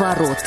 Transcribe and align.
Книговорот. 0.00 0.38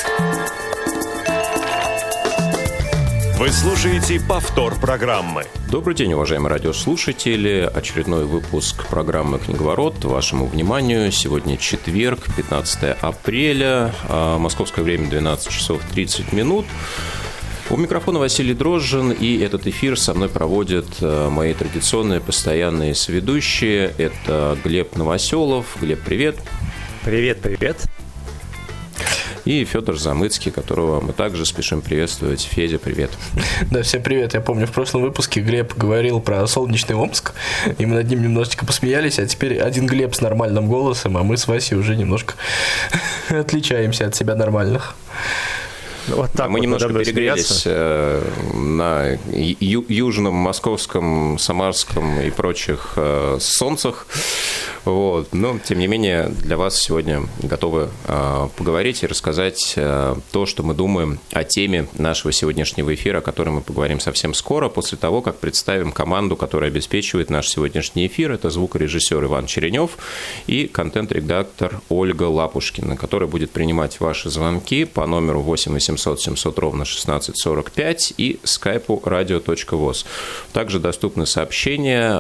Вы 3.37 3.49
слушаете 3.49 4.19
повтор 4.19 4.73
программы. 4.79 5.43
Добрый 5.69 5.93
день, 5.93 6.13
уважаемые 6.13 6.49
радиослушатели. 6.49 7.69
Очередной 7.71 8.25
выпуск 8.25 8.87
программы 8.87 9.37
«Книговорот» 9.37 10.03
вашему 10.05 10.47
вниманию. 10.47 11.11
Сегодня 11.11 11.57
четверг, 11.57 12.21
15 12.35 12.97
апреля, 12.99 13.93
а, 14.09 14.39
московское 14.39 14.83
время 14.83 15.07
12 15.07 15.51
часов 15.51 15.83
30 15.93 16.33
минут. 16.33 16.65
У 17.69 17.77
микрофона 17.77 18.17
Василий 18.17 18.55
Дрожжин, 18.55 19.11
и 19.11 19.37
этот 19.37 19.67
эфир 19.67 19.99
со 19.99 20.15
мной 20.15 20.29
проводят 20.29 20.87
а, 20.99 21.29
мои 21.29 21.53
традиционные 21.53 22.21
постоянные 22.21 22.95
сведущие. 22.95 23.93
Это 23.99 24.57
Глеб 24.63 24.95
Новоселов. 24.95 25.77
Глеб, 25.79 25.99
привет. 26.03 26.37
Привет, 27.03 27.41
привет 27.43 27.85
и 29.45 29.65
Федор 29.65 29.97
Замыцкий, 29.97 30.51
которого 30.51 31.01
мы 31.01 31.13
также 31.13 31.45
спешим 31.45 31.81
приветствовать. 31.81 32.41
Федя, 32.41 32.79
привет. 32.79 33.11
Да, 33.69 33.81
всем 33.81 34.01
привет. 34.01 34.33
Я 34.33 34.41
помню, 34.41 34.67
в 34.67 34.71
прошлом 34.71 35.01
выпуске 35.01 35.41
Глеб 35.41 35.75
говорил 35.75 36.19
про 36.19 36.45
солнечный 36.47 36.95
Омск, 36.95 37.33
и 37.77 37.85
мы 37.85 37.95
над 37.95 38.09
ним 38.09 38.23
немножечко 38.23 38.65
посмеялись, 38.65 39.19
а 39.19 39.25
теперь 39.25 39.59
один 39.59 39.85
Глеб 39.85 40.15
с 40.15 40.21
нормальным 40.21 40.67
голосом, 40.67 41.17
а 41.17 41.23
мы 41.23 41.37
с 41.37 41.47
Васей 41.47 41.77
уже 41.77 41.95
немножко 41.95 42.35
отличаемся 43.29 44.07
от 44.07 44.15
себя 44.15 44.35
нормальных. 44.35 44.95
Вот 46.07 46.31
так 46.33 46.49
Мы 46.49 46.57
вот 46.57 46.63
немножко 46.63 46.89
перегрелись 46.89 47.63
э, 47.65 48.21
на 48.53 49.17
ю- 49.31 49.85
южном, 49.87 50.33
московском, 50.35 51.37
самарском 51.39 52.19
и 52.19 52.29
прочих 52.29 52.93
э, 52.97 53.37
солнцах. 53.39 54.07
Вот. 54.83 55.29
Но, 55.33 55.57
тем 55.59 55.79
не 55.79 55.87
менее, 55.87 56.27
для 56.27 56.57
вас 56.57 56.77
сегодня 56.77 57.23
готовы 57.41 57.89
э, 58.05 58.47
поговорить 58.57 59.03
и 59.03 59.07
рассказать 59.07 59.75
то, 59.75 60.45
что 60.45 60.63
мы 60.63 60.73
думаем 60.73 61.19
о 61.31 61.43
теме 61.45 61.87
нашего 61.97 62.33
сегодняшнего 62.33 62.93
эфира, 62.93 63.19
о 63.19 63.21
которой 63.21 63.49
мы 63.49 63.61
поговорим 63.61 63.99
совсем 64.01 64.33
скоро, 64.33 64.67
после 64.67 64.97
того, 64.97 65.21
как 65.21 65.37
представим 65.37 65.93
команду, 65.93 66.35
которая 66.35 66.69
обеспечивает 66.69 67.29
наш 67.29 67.47
сегодняшний 67.47 68.07
эфир. 68.07 68.33
Это 68.33 68.49
звукорежиссер 68.49 69.23
Иван 69.23 69.45
Черенев 69.45 69.91
и 70.47 70.67
контент-редактор 70.67 71.79
Ольга 71.87 72.23
Лапушкина, 72.23 72.97
которая 72.97 73.29
будет 73.29 73.51
принимать 73.51 74.01
ваши 74.01 74.29
звонки 74.29 74.83
по 74.83 75.07
номеру 75.07 75.41
8 75.41 75.71
800 75.71 75.92
700 75.97 76.59
ровно 76.59 76.83
1645 76.83 78.13
и 78.17 78.39
скайпу 78.43 79.01
radio.voz. 79.03 80.05
Также 80.51 80.79
доступны 80.79 81.25
сообщения, 81.25 82.19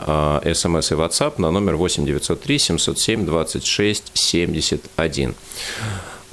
смс 0.53 0.91
и 0.91 0.95
WhatsApp 0.95 1.33
на 1.37 1.51
номер 1.51 1.75
8 1.75 2.05
903 2.05 2.59
707 2.59 3.25
26 3.25 4.11
71. 4.13 5.35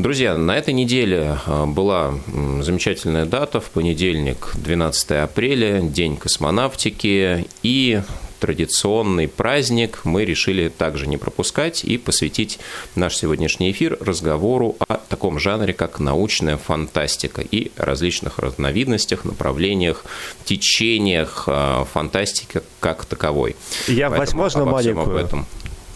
Друзья, 0.01 0.35
на 0.39 0.57
этой 0.57 0.73
неделе 0.73 1.37
а, 1.45 1.67
была 1.67 2.15
замечательная 2.63 3.27
дата, 3.27 3.61
в 3.61 3.69
понедельник, 3.69 4.53
12 4.55 5.11
апреля, 5.11 5.83
День 5.83 6.17
космонавтики, 6.17 7.47
и 7.63 8.01
традиционный 8.41 9.29
праздник 9.29 10.01
мы 10.05 10.25
решили 10.25 10.69
также 10.69 11.07
не 11.07 11.17
пропускать 11.17 11.85
и 11.85 11.99
посвятить 11.99 12.59
наш 12.97 13.17
сегодняшний 13.17 13.71
эфир 13.71 13.97
разговору 14.01 14.77
о 14.89 14.97
таком 14.97 15.39
жанре, 15.39 15.73
как 15.73 16.01
научная 16.01 16.57
фантастика 16.57 17.43
и 17.43 17.71
различных 17.77 18.39
разновидностях, 18.39 19.25
направлениях, 19.25 20.05
течениях 20.45 21.45
а, 21.47 21.85
фантастики 21.85 22.63
как 22.81 23.05
таковой. 23.05 23.55
Я, 23.87 24.09
Поэтому 24.09 24.43
возможно, 24.43 24.65
маленькую... 24.65 25.19
Об 25.19 25.25
этом 25.25 25.47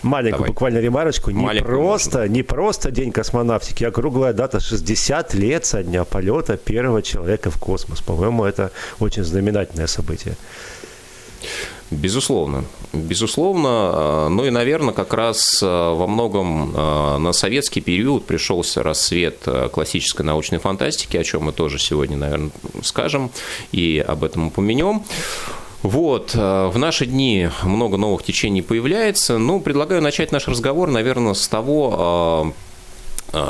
маленькую 0.04 0.38
Давай. 0.38 0.50
буквально 0.50 0.78
ремарочку. 0.78 1.30
Не 1.30 1.42
маленькую 1.42 1.76
просто, 1.76 2.18
можно. 2.18 2.32
не 2.32 2.42
просто 2.42 2.90
День 2.90 3.10
космонавтики, 3.10 3.84
а 3.84 3.90
круглая 3.90 4.32
дата 4.32 4.60
60 4.60 5.34
лет 5.34 5.64
со 5.64 5.82
дня 5.82 6.04
полета 6.04 6.56
первого 6.56 7.02
человека 7.02 7.50
в 7.50 7.58
космос. 7.58 8.00
По-моему, 8.00 8.44
это 8.44 8.70
очень 9.00 9.24
знаменательное 9.24 9.86
событие. 9.86 10.36
Безусловно. 11.90 12.64
Безусловно. 12.92 13.68
А, 13.68 14.28
ну 14.28 14.44
и, 14.44 14.50
наверное, 14.50 14.94
как 14.94 15.12
раз 15.14 15.60
а, 15.62 15.94
во 15.94 16.06
многом 16.06 16.72
а, 16.74 17.18
на 17.18 17.32
советский 17.32 17.80
период 17.80 18.24
пришелся 18.24 18.82
рассвет 18.82 19.46
классической 19.72 20.22
научной 20.22 20.58
фантастики, 20.58 21.16
о 21.16 21.24
чем 21.24 21.44
мы 21.44 21.52
тоже 21.52 21.78
сегодня, 21.78 22.16
наверное, 22.16 22.50
скажем 22.82 23.30
и 23.72 24.04
об 24.06 24.24
этом 24.24 24.48
упомянем. 24.48 25.02
Вот, 25.82 26.34
в 26.34 26.72
наши 26.76 27.04
дни 27.04 27.50
много 27.62 27.98
новых 27.98 28.22
течений 28.22 28.62
появляется. 28.62 29.36
Ну, 29.36 29.60
предлагаю 29.60 30.00
начать 30.00 30.32
наш 30.32 30.48
разговор, 30.48 30.90
наверное, 30.90 31.34
с 31.34 31.46
того, 31.46 32.54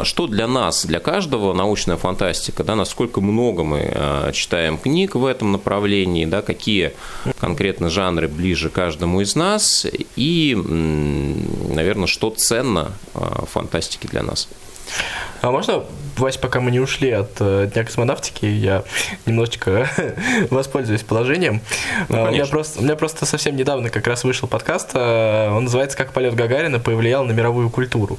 что 0.05 0.27
для 0.27 0.47
нас, 0.47 0.85
для 0.87 1.01
каждого 1.01 1.53
научная 1.53 1.97
фантастика, 1.97 2.65
да, 2.65 2.75
насколько 2.77 3.21
много 3.21 3.65
мы 3.65 3.91
а, 3.95 4.33
читаем 4.33 4.79
книг 4.79 5.15
в 5.15 5.25
этом 5.27 5.53
направлении, 5.53 6.25
да, 6.25 6.43
какие 6.43 6.93
конкретно 7.39 7.91
жанры 7.91 8.29
ближе 8.29 8.71
каждому 8.71 9.21
из 9.21 9.35
нас 9.35 9.87
и, 10.17 10.55
наверное, 10.55 12.07
что 12.07 12.31
ценно 12.31 12.93
в 13.15 13.47
фантастике 13.47 14.09
для 14.09 14.23
нас. 14.23 14.49
А 15.41 15.51
можно, 15.51 15.85
Вась, 16.17 16.37
пока 16.37 16.61
мы 16.61 16.71
не 16.71 16.81
ушли 16.81 17.11
от 17.11 17.33
э, 17.41 17.69
Дня 17.73 17.85
космонавтики, 17.85 18.47
я 18.47 18.85
немножечко 19.27 19.89
воспользуюсь 20.51 21.03
положением. 21.03 21.61
Ну, 22.09 22.25
а, 22.25 22.29
у, 22.29 22.33
меня 22.33 22.47
просто, 22.47 22.81
у 22.81 22.83
меня 22.83 22.95
просто 22.95 23.27
совсем 23.27 23.57
недавно 23.57 23.91
как 23.91 24.07
раз 24.07 24.25
вышел 24.25 24.49
подкаст, 24.49 24.91
э, 24.95 25.51
он 25.51 25.65
называется 25.65 25.97
«Как 25.97 26.13
полет 26.13 26.35
Гагарина 26.35 26.79
повлиял 26.79 27.25
на 27.25 27.33
мировую 27.33 27.69
культуру». 27.69 28.19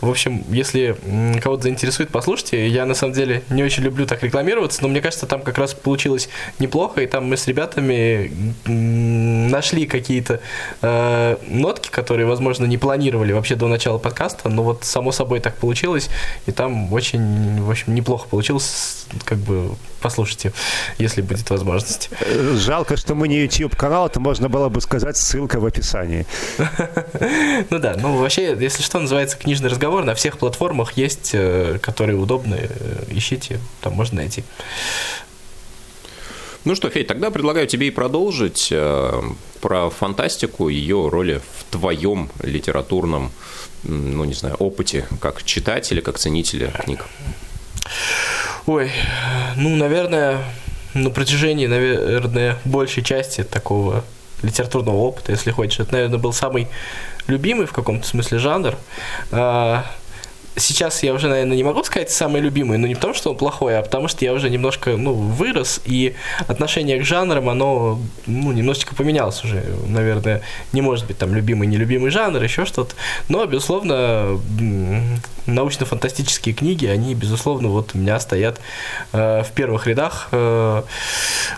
В 0.00 0.10
общем, 0.10 0.44
если 0.50 0.96
кого-то 1.40 1.62
заинтересует, 1.62 2.10
послушайте. 2.10 2.66
Я, 2.66 2.84
на 2.84 2.94
самом 2.94 3.14
деле, 3.14 3.42
не 3.48 3.62
очень 3.62 3.84
люблю 3.84 4.06
так 4.06 4.22
рекламироваться, 4.22 4.82
но 4.82 4.88
мне 4.88 5.00
кажется, 5.00 5.26
там 5.26 5.42
как 5.42 5.56
раз 5.56 5.72
получилось 5.72 6.28
неплохо, 6.58 7.00
и 7.00 7.06
там 7.06 7.26
мы 7.26 7.36
с 7.36 7.46
ребятами 7.46 8.32
нашли 8.66 9.86
какие-то 9.86 10.40
э, 10.82 11.36
нотки, 11.48 11.90
которые, 11.90 12.26
возможно, 12.26 12.64
не 12.64 12.76
планировали 12.76 13.32
вообще 13.32 13.54
до 13.54 13.68
начала 13.68 13.98
подкаста, 13.98 14.48
но 14.48 14.64
вот 14.64 14.84
само 14.84 15.12
собой 15.12 15.40
так 15.40 15.56
получилось, 15.56 15.89
и 15.96 16.52
там 16.52 16.92
очень, 16.92 17.62
в 17.62 17.70
общем, 17.70 17.94
неплохо 17.94 18.28
получилось, 18.28 19.06
как 19.24 19.38
бы 19.38 19.74
послушайте, 20.00 20.52
если 20.98 21.22
будет 21.22 21.48
возможность. 21.50 22.10
Жалко, 22.54 22.96
что 22.96 23.14
мы 23.14 23.28
не 23.28 23.40
YouTube-канал, 23.40 24.06
это 24.06 24.18
можно 24.20 24.48
было 24.48 24.68
бы 24.68 24.80
сказать, 24.80 25.16
ссылка 25.16 25.60
в 25.60 25.66
описании. 25.66 26.26
Ну 27.70 27.78
да, 27.78 27.94
ну 27.96 28.16
вообще, 28.16 28.56
если 28.58 28.82
что, 28.82 28.98
называется 28.98 29.36
книжный 29.36 29.68
разговор, 29.68 30.04
на 30.04 30.14
всех 30.14 30.38
платформах 30.38 30.92
есть, 30.92 31.30
э, 31.34 31.78
которые 31.80 32.16
удобны, 32.18 32.56
э, 32.60 33.04
ищите, 33.10 33.60
там 33.80 33.94
можно 33.94 34.16
найти. 34.16 34.44
Ну 36.64 36.74
что, 36.74 36.90
Федь, 36.90 37.06
тогда 37.06 37.30
предлагаю 37.30 37.66
тебе 37.66 37.88
и 37.88 37.90
продолжить 37.90 38.68
э, 38.70 39.22
про 39.60 39.90
фантастику, 39.90 40.68
ее 40.68 41.08
роли 41.08 41.40
в 41.56 41.64
твоем 41.72 42.28
литературном 42.42 43.30
ну, 43.82 44.24
не 44.24 44.34
знаю, 44.34 44.56
опыте, 44.56 45.06
как 45.20 45.42
читателя, 45.42 46.02
как 46.02 46.18
ценителя 46.18 46.68
книг? 46.68 47.04
Ой, 48.66 48.90
ну, 49.56 49.74
наверное, 49.76 50.44
на 50.94 51.10
протяжении, 51.10 51.66
наверное, 51.66 52.58
большей 52.64 53.02
части 53.02 53.42
такого 53.42 54.04
литературного 54.42 54.96
опыта, 54.96 55.32
если 55.32 55.50
хочешь, 55.50 55.80
это, 55.80 55.92
наверное, 55.92 56.18
был 56.18 56.32
самый 56.32 56.68
любимый 57.26 57.66
в 57.66 57.72
каком-то 57.72 58.06
смысле 58.06 58.38
жанр. 58.38 58.76
Сейчас 60.60 61.02
я 61.02 61.14
уже, 61.14 61.28
наверное, 61.28 61.56
не 61.56 61.64
могу 61.64 61.82
сказать 61.84 62.10
самый 62.10 62.42
любимый, 62.42 62.76
но 62.76 62.86
не 62.86 62.94
потому, 62.94 63.14
что 63.14 63.30
он 63.30 63.36
плохой, 63.36 63.78
а 63.78 63.82
потому 63.82 64.08
что 64.08 64.24
я 64.24 64.34
уже 64.34 64.50
немножко, 64.50 64.96
ну, 64.96 65.14
вырос, 65.14 65.80
и 65.86 66.14
отношение 66.46 66.98
к 66.98 67.04
жанрам, 67.04 67.48
оно, 67.48 67.98
ну, 68.26 68.52
немножечко 68.52 68.94
поменялось 68.94 69.42
уже. 69.42 69.64
Наверное, 69.86 70.42
не 70.72 70.82
может 70.82 71.06
быть 71.06 71.16
там 71.16 71.34
любимый, 71.34 71.66
нелюбимый 71.66 72.10
жанр, 72.10 72.42
еще 72.42 72.66
что-то. 72.66 72.94
Но, 73.28 73.46
безусловно, 73.46 74.38
научно-фантастические 75.46 76.54
книги, 76.54 76.86
они, 76.86 77.14
безусловно, 77.14 77.68
вот 77.68 77.94
у 77.94 77.98
меня 77.98 78.20
стоят 78.20 78.60
э, 79.12 79.42
в 79.42 79.50
первых 79.52 79.86
рядах. 79.86 80.28
Э, 80.32 80.82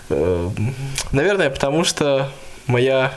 э, 0.09 0.49
наверное, 1.11 1.49
потому 1.49 1.83
что 1.83 2.31
моя 2.67 3.13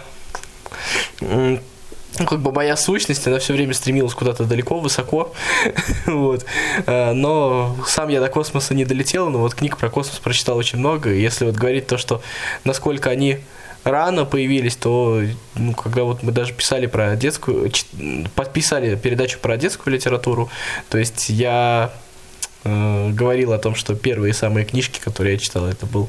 ну, 2.19 2.27
как 2.27 2.41
бы 2.41 2.53
моя 2.53 2.77
сущность, 2.77 3.27
она 3.27 3.39
все 3.39 3.53
время 3.53 3.75
стремилась 3.75 4.15
куда-то 4.15 4.45
далеко, 4.45 4.79
высоко, 4.79 5.33
вот, 6.07 6.45
э, 6.87 7.13
но 7.13 7.77
сам 7.87 8.09
я 8.09 8.21
до 8.21 8.29
космоса 8.29 8.75
не 8.75 8.85
долетел, 8.85 9.29
но 9.31 9.39
вот 9.39 9.55
книг 9.55 9.77
про 9.77 9.91
космос 9.91 10.19
прочитал 10.19 10.57
очень 10.57 10.79
много, 10.79 11.13
и 11.13 11.21
если 11.21 11.45
вот 11.45 11.55
говорить 11.55 11.87
то, 11.87 11.99
что 11.99 12.23
насколько 12.65 13.11
они 13.11 13.39
рано 13.85 14.25
появились, 14.25 14.77
то 14.77 15.23
ну, 15.55 15.73
когда 15.75 16.03
вот 16.05 16.23
мы 16.23 16.33
даже 16.33 16.53
писали 16.53 16.87
про 16.87 17.17
детскую, 17.17 17.71
подписали 18.35 18.97
передачу 18.97 19.39
про 19.39 19.57
детскую 19.57 19.95
литературу, 19.95 20.51
то 20.89 20.99
есть 20.99 21.29
я 21.29 21.93
э, 22.67 23.11
говорил 23.13 23.53
о 23.53 23.59
том, 23.59 23.75
что 23.75 23.95
первые 23.95 24.35
самые 24.35 24.67
книжки, 24.67 25.01
которые 25.01 25.35
я 25.35 25.39
читал, 25.39 25.67
это 25.67 25.87
был 25.87 26.09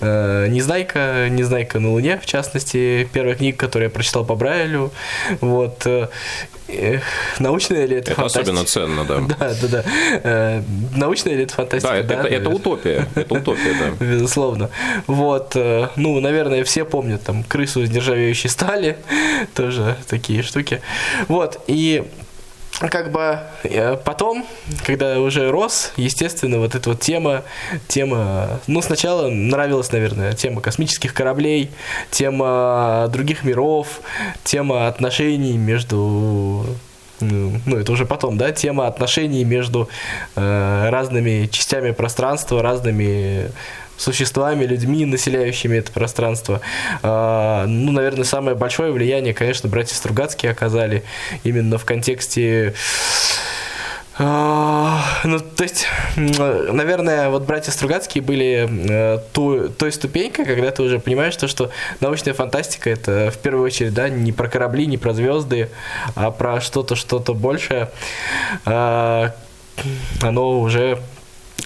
э, 0.00 0.46
«Незнайка», 0.48 1.28
«Незнайка 1.30 1.78
на 1.78 1.90
Луне», 1.90 2.18
в 2.22 2.26
частности, 2.26 3.08
первая 3.12 3.34
книга, 3.34 3.56
которую 3.56 3.88
я 3.88 3.90
прочитал 3.90 4.24
по 4.24 4.34
Брайлю, 4.34 4.90
вот, 5.40 5.86
э, 5.86 6.08
научная 7.38 7.86
ли 7.86 7.96
это, 7.96 8.12
это 8.12 8.20
фантастика? 8.20 8.42
особенно 8.42 8.64
ценно, 8.64 9.04
да. 9.04 9.20
Да, 9.38 9.54
да, 9.62 9.68
да. 9.68 9.84
Э, 10.22 10.62
научная 10.94 11.34
ли 11.34 11.44
это 11.44 11.54
фантастика? 11.54 11.92
Да, 11.92 11.98
это, 11.98 12.08
да, 12.08 12.14
это, 12.20 12.28
это 12.28 12.50
утопия. 12.50 13.08
Это 13.14 13.34
утопия, 13.34 13.74
да. 13.78 14.04
Безусловно. 14.04 14.70
Вот, 15.06 15.52
э, 15.54 15.88
ну, 15.96 16.20
наверное, 16.20 16.64
все 16.64 16.84
помнят 16.84 17.22
там 17.22 17.44
крысу 17.44 17.82
из 17.82 17.90
нержавеющей 17.90 18.50
стали, 18.50 18.98
тоже 19.54 19.96
такие 20.08 20.42
штуки. 20.42 20.80
Вот, 21.28 21.62
и 21.66 22.04
как 22.78 23.10
бы 23.10 23.40
э, 23.64 23.96
потом, 23.96 24.46
когда 24.84 25.18
уже 25.18 25.50
рос, 25.50 25.92
естественно, 25.96 26.58
вот 26.58 26.74
эта 26.74 26.90
вот 26.90 27.00
тема, 27.00 27.42
тема, 27.88 28.60
ну, 28.66 28.80
сначала 28.82 29.28
нравилась, 29.28 29.90
наверное, 29.90 30.32
тема 30.32 30.60
космических 30.60 31.12
кораблей, 31.12 31.70
тема 32.10 33.08
других 33.10 33.42
миров, 33.42 34.00
тема 34.44 34.86
отношений 34.86 35.56
между 35.58 36.66
ну, 37.20 37.76
это 37.76 37.90
уже 37.90 38.06
потом, 38.06 38.38
да, 38.38 38.52
тема 38.52 38.86
отношений 38.86 39.44
между 39.44 39.88
э, 40.36 40.88
разными 40.88 41.46
частями 41.50 41.90
пространства, 41.90 42.62
разными 42.62 43.50
существами, 43.98 44.64
людьми, 44.64 45.04
населяющими 45.04 45.76
это 45.76 45.92
пространство. 45.92 46.62
А, 47.02 47.66
ну, 47.66 47.92
наверное, 47.92 48.24
самое 48.24 48.56
большое 48.56 48.92
влияние, 48.92 49.34
конечно, 49.34 49.68
братья 49.68 49.94
Стругацкие 49.94 50.52
оказали 50.52 51.02
именно 51.44 51.76
в 51.76 51.84
контексте 51.84 52.74
а, 54.20 55.00
ну, 55.22 55.38
то 55.38 55.62
есть, 55.62 55.86
наверное, 56.16 57.28
вот 57.28 57.44
братья 57.44 57.70
Стругацкие 57.70 58.20
были 58.20 58.68
э, 58.68 59.18
ту, 59.32 59.68
той 59.68 59.92
ступенькой, 59.92 60.44
когда 60.44 60.72
ты 60.72 60.82
уже 60.82 60.98
понимаешь 60.98 61.36
то, 61.36 61.46
что 61.46 61.70
научная 62.00 62.34
фантастика 62.34 62.90
это 62.90 63.30
в 63.32 63.38
первую 63.38 63.64
очередь, 63.64 63.94
да, 63.94 64.08
не 64.08 64.32
про 64.32 64.48
корабли, 64.48 64.86
не 64.86 64.98
про 64.98 65.14
звезды, 65.14 65.68
а 66.16 66.32
про 66.32 66.60
что-то, 66.60 66.96
что-то 66.96 67.32
большее. 67.32 67.90
А, 68.64 69.36
оно 70.20 70.58
уже 70.58 70.98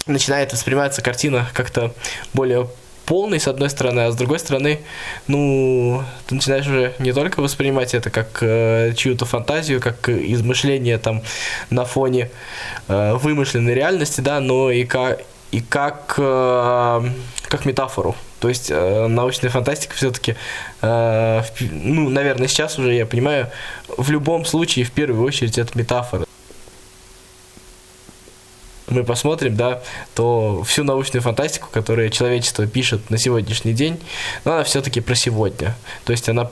начинает 0.06 0.53
восприниматься 0.53 1.03
картина 1.03 1.49
как-то 1.53 1.94
более 2.33 2.69
полный, 3.06 3.41
с 3.41 3.49
одной 3.49 3.69
стороны, 3.71 4.00
а 4.00 4.12
с 4.12 4.17
другой 4.17 4.39
стороны, 4.39 4.81
ну, 5.27 6.03
ты 6.27 6.35
начинаешь 6.35 6.67
уже 6.67 6.94
не 6.99 7.12
только 7.12 7.41
воспринимать 7.41 7.94
это 7.94 8.11
как 8.11 8.39
э, 8.41 8.93
чью-то 8.97 9.25
фантазию, 9.27 9.81
как 9.81 10.09
измышление 10.09 10.99
там 10.99 11.23
на 11.71 11.85
фоне 11.85 12.31
э, 12.89 13.15
вымышленной 13.15 13.75
реальности, 13.75 14.21
да, 14.21 14.41
но 14.41 14.71
и 14.71 14.85
как, 14.85 15.21
и 15.50 15.61
как, 15.61 16.15
э, 16.17 17.03
как 17.49 17.65
метафору. 17.65 18.15
То 18.41 18.49
есть 18.49 18.71
э, 18.71 19.06
научная 19.09 19.50
фантастика 19.50 19.95
все-таки, 19.95 20.37
э, 20.81 21.43
ну, 21.61 22.09
наверное, 22.09 22.49
сейчас 22.49 22.79
уже 22.79 22.95
я 22.95 23.06
понимаю, 23.06 23.49
в 23.97 24.11
любом 24.11 24.45
случае, 24.45 24.85
в 24.85 24.91
первую 24.93 25.25
очередь, 25.25 25.59
это 25.59 25.77
метафора 25.77 26.25
мы 28.93 29.05
посмотрим, 29.05 29.56
да, 29.56 29.83
то 30.15 30.62
всю 30.65 30.85
научную 30.85 31.23
фантастику, 31.23 31.69
которую 31.71 32.11
человечество 32.11 32.67
пишет 32.67 33.11
на 33.11 33.19
сегодняшний 33.19 33.73
день, 33.73 34.00
но 34.44 34.55
она 34.55 34.65
все-таки 34.65 35.00
про 35.00 35.15
сегодня. 35.15 35.75
То 36.05 36.12
есть 36.12 36.29
она 36.29 36.49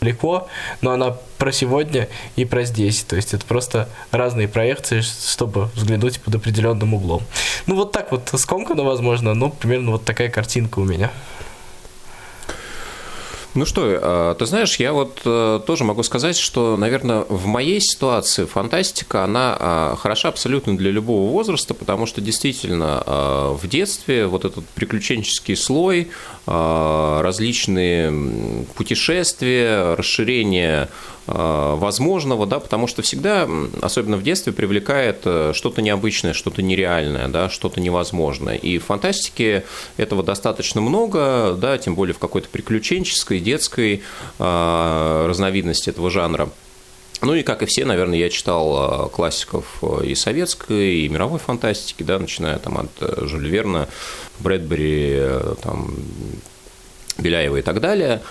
далеко, 0.00 0.48
но 0.80 0.92
она 0.92 1.16
про 1.38 1.52
сегодня 1.52 2.08
и 2.36 2.44
про 2.44 2.64
здесь. 2.64 3.02
То 3.02 3.16
есть 3.16 3.34
это 3.34 3.44
просто 3.44 3.88
разные 4.10 4.48
проекции, 4.48 5.00
чтобы 5.00 5.70
взглянуть 5.74 6.20
под 6.20 6.34
определенным 6.36 6.94
углом. 6.94 7.22
Ну 7.66 7.76
вот 7.76 7.92
так 7.92 8.10
вот 8.12 8.30
скомкано, 8.34 8.84
возможно, 8.84 9.34
но 9.34 9.50
примерно 9.50 9.92
вот 9.92 10.04
такая 10.04 10.28
картинка 10.30 10.78
у 10.78 10.84
меня. 10.84 11.10
Ну 13.54 13.64
что, 13.64 13.86
э, 13.86 14.34
ты 14.38 14.46
знаешь, 14.46 14.76
я 14.76 14.92
вот 14.92 15.22
э, 15.24 15.60
тоже 15.66 15.84
могу 15.84 16.02
сказать, 16.02 16.36
что, 16.36 16.76
наверное, 16.76 17.24
в 17.28 17.46
моей 17.46 17.80
ситуации 17.80 18.44
фантастика, 18.44 19.24
она 19.24 19.56
э, 19.58 19.96
хороша 19.98 20.28
абсолютно 20.28 20.76
для 20.76 20.90
любого 20.90 21.30
возраста, 21.30 21.72
потому 21.72 22.06
что 22.06 22.20
действительно 22.20 23.02
в 23.06 23.66
детстве 23.66 24.26
вот 24.26 24.44
этот 24.44 24.66
приключенческий 24.70 25.56
слой, 25.56 26.08
различные 26.46 28.64
путешествия, 28.74 29.94
расширение 29.94 30.88
возможного, 31.28 32.46
да, 32.46 32.58
потому 32.58 32.86
что 32.86 33.02
всегда, 33.02 33.48
особенно 33.82 34.16
в 34.16 34.22
детстве, 34.22 34.52
привлекает 34.52 35.20
э, 35.24 35.52
что-то 35.54 35.82
необычное, 35.82 36.32
что-то 36.32 36.62
нереальное, 36.62 37.28
да, 37.28 37.50
что-то 37.50 37.80
невозможное. 37.80 38.56
И 38.56 38.78
в 38.78 38.86
фантастике 38.86 39.64
этого 39.98 40.22
достаточно 40.22 40.80
много, 40.80 41.54
да, 41.60 41.76
тем 41.76 41.94
более 41.94 42.14
в 42.14 42.18
какой-то 42.18 42.48
приключенческой, 42.48 43.40
детской 43.40 44.02
э, 44.38 45.26
разновидности 45.28 45.90
этого 45.90 46.10
жанра. 46.10 46.48
Ну 47.20 47.34
и, 47.34 47.42
как 47.42 47.62
и 47.62 47.66
все, 47.66 47.84
наверное, 47.84 48.18
я 48.18 48.30
читал 48.30 49.10
классиков 49.10 49.82
и 50.04 50.14
советской, 50.14 51.00
и 51.00 51.08
мировой 51.08 51.40
фантастики, 51.40 52.04
да, 52.04 52.18
начиная 52.18 52.58
там 52.58 52.78
от 52.78 52.90
Жюля 53.28 53.48
Верна, 53.50 53.88
Брэдбери, 54.38 55.20
там, 55.60 55.94
Беляева 57.18 57.56
и 57.56 57.62
так 57.62 57.80
далее. 57.80 58.22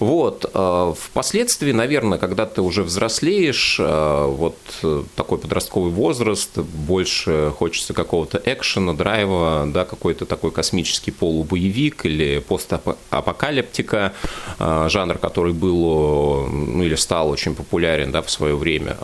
Вот. 0.00 0.50
Э, 0.52 0.94
впоследствии, 0.98 1.72
наверное, 1.72 2.18
когда 2.18 2.44
ты 2.44 2.60
уже 2.60 2.82
взрослеешь, 2.82 3.76
э, 3.78 4.26
вот 4.26 4.56
э, 4.82 5.04
такой 5.14 5.38
подростковый 5.38 5.92
возраст, 5.92 6.58
больше 6.58 7.52
хочется 7.56 7.94
какого-то 7.94 8.42
экшена, 8.44 8.94
драйва, 8.94 9.68
да, 9.72 9.84
какой-то 9.84 10.26
такой 10.26 10.50
космический 10.50 11.12
полубоевик 11.12 12.04
или 12.04 12.40
постапокалиптика, 12.40 14.12
жанр, 14.58 15.18
который 15.18 15.52
был 15.52 16.48
ну, 16.48 16.82
или 16.82 16.96
стал 16.96 17.30
очень 17.30 17.54
популярен 17.54 18.10
да, 18.10 18.22
в 18.22 18.30
свое 18.30 18.56
время. 18.56 18.96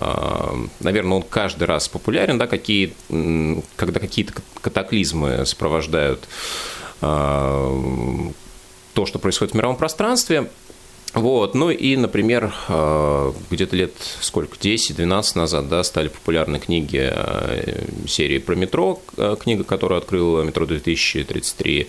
Наверное, 0.81 1.19
он 1.19 1.23
каждый 1.23 1.65
раз 1.65 1.89
популярен, 1.89 2.39
да, 2.39 2.47
какие, 2.47 2.95
когда 3.77 4.01
какие-то 4.01 4.35
катаклизмы 4.61 5.47
сопровождают 5.47 6.29
то, 8.99 9.07
что 9.07 9.21
происходит 9.21 9.55
в 9.55 9.57
мировом 9.57 9.77
пространстве. 9.77 10.51
Вот, 11.15 11.55
ну 11.55 11.71
и, 11.71 11.95
например, 11.95 12.53
э, 12.67 13.33
где-то 13.49 13.77
лет 13.77 13.93
сколько, 14.21 14.57
10-12 14.57 15.39
назад, 15.39 15.69
да, 15.69 15.85
стали 15.85 16.09
популярны 16.09 16.59
книги 16.59 17.09
э, 17.09 17.85
серии 18.09 18.39
про 18.39 18.57
метро, 18.57 19.01
э, 19.17 19.37
книга, 19.39 19.63
которую 19.63 19.99
открыл 19.99 20.43
«Метро 20.43 20.67
2033» 20.67 21.87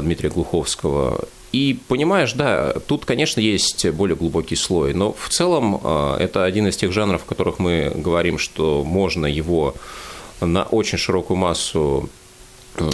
Дмитрия 0.00 0.30
Глуховского. 0.30 1.28
И 1.52 1.78
понимаешь, 1.86 2.32
да, 2.32 2.72
тут, 2.86 3.04
конечно, 3.04 3.38
есть 3.38 3.86
более 3.90 4.16
глубокий 4.16 4.56
слой, 4.56 4.94
но 4.94 5.12
в 5.12 5.28
целом 5.28 5.76
это 6.18 6.44
один 6.44 6.66
из 6.66 6.78
тех 6.78 6.92
жанров, 6.92 7.22
в 7.22 7.26
которых 7.26 7.58
мы 7.58 7.92
говорим, 7.94 8.38
что 8.38 8.82
можно 8.84 9.26
его 9.26 9.74
на 10.40 10.64
очень 10.64 10.96
широкую 10.96 11.36
массу 11.36 12.08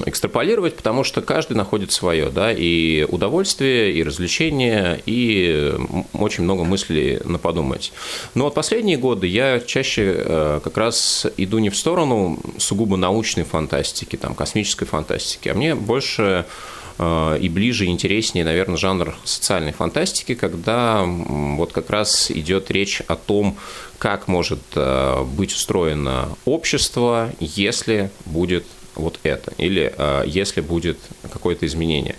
экстраполировать, 0.07 0.77
потому 0.77 1.05
что 1.05 1.23
каждый 1.23 1.57
находит 1.57 1.93
свое, 1.93 2.31
да, 2.31 2.53
и 2.53 3.05
удовольствие, 3.05 3.93
и 3.93 4.03
развлечение, 4.03 5.01
и 5.07 5.75
очень 6.13 6.45
много 6.45 6.65
мыслей 6.65 7.21
на 7.25 7.39
подумать. 7.39 7.93
Но 8.35 8.45
вот 8.45 8.55
последние 8.55 8.97
годы 8.97 9.27
я 9.27 9.61
чаще 9.61 10.15
э, 10.17 10.61
как 10.63 10.77
раз 10.77 11.27
иду 11.37 11.59
не 11.59 11.71
в 11.71 11.77
сторону 11.77 12.39
сугубо 12.59 12.97
научной 12.97 13.45
фантастики, 13.45 14.17
там, 14.17 14.35
космической 14.35 14.87
фантастики, 14.87 15.49
а 15.49 15.55
мне 15.55 15.75
больше 15.75 16.47
э, 16.99 17.39
и 17.41 17.49
ближе, 17.49 17.87
и 17.87 17.89
интереснее, 17.89 18.45
наверное, 18.45 18.77
жанр 18.77 19.15
социальной 19.25 19.73
фантастики, 19.73 20.35
когда 20.35 21.05
вот 21.05 21.73
как 21.73 21.91
раз 21.91 22.31
идет 22.31 22.71
речь 22.71 23.03
о 23.09 23.17
том, 23.17 23.57
как 23.99 24.29
может 24.29 24.61
э, 24.75 25.25
быть 25.25 25.53
устроено 25.53 26.29
общество, 26.45 27.31
если 27.41 28.11
будет 28.25 28.65
вот 28.95 29.19
это, 29.23 29.53
или 29.59 29.93
э, 29.97 30.25
если 30.27 30.61
будет 30.61 30.99
какое-то 31.33 31.67
изменение. 31.67 32.17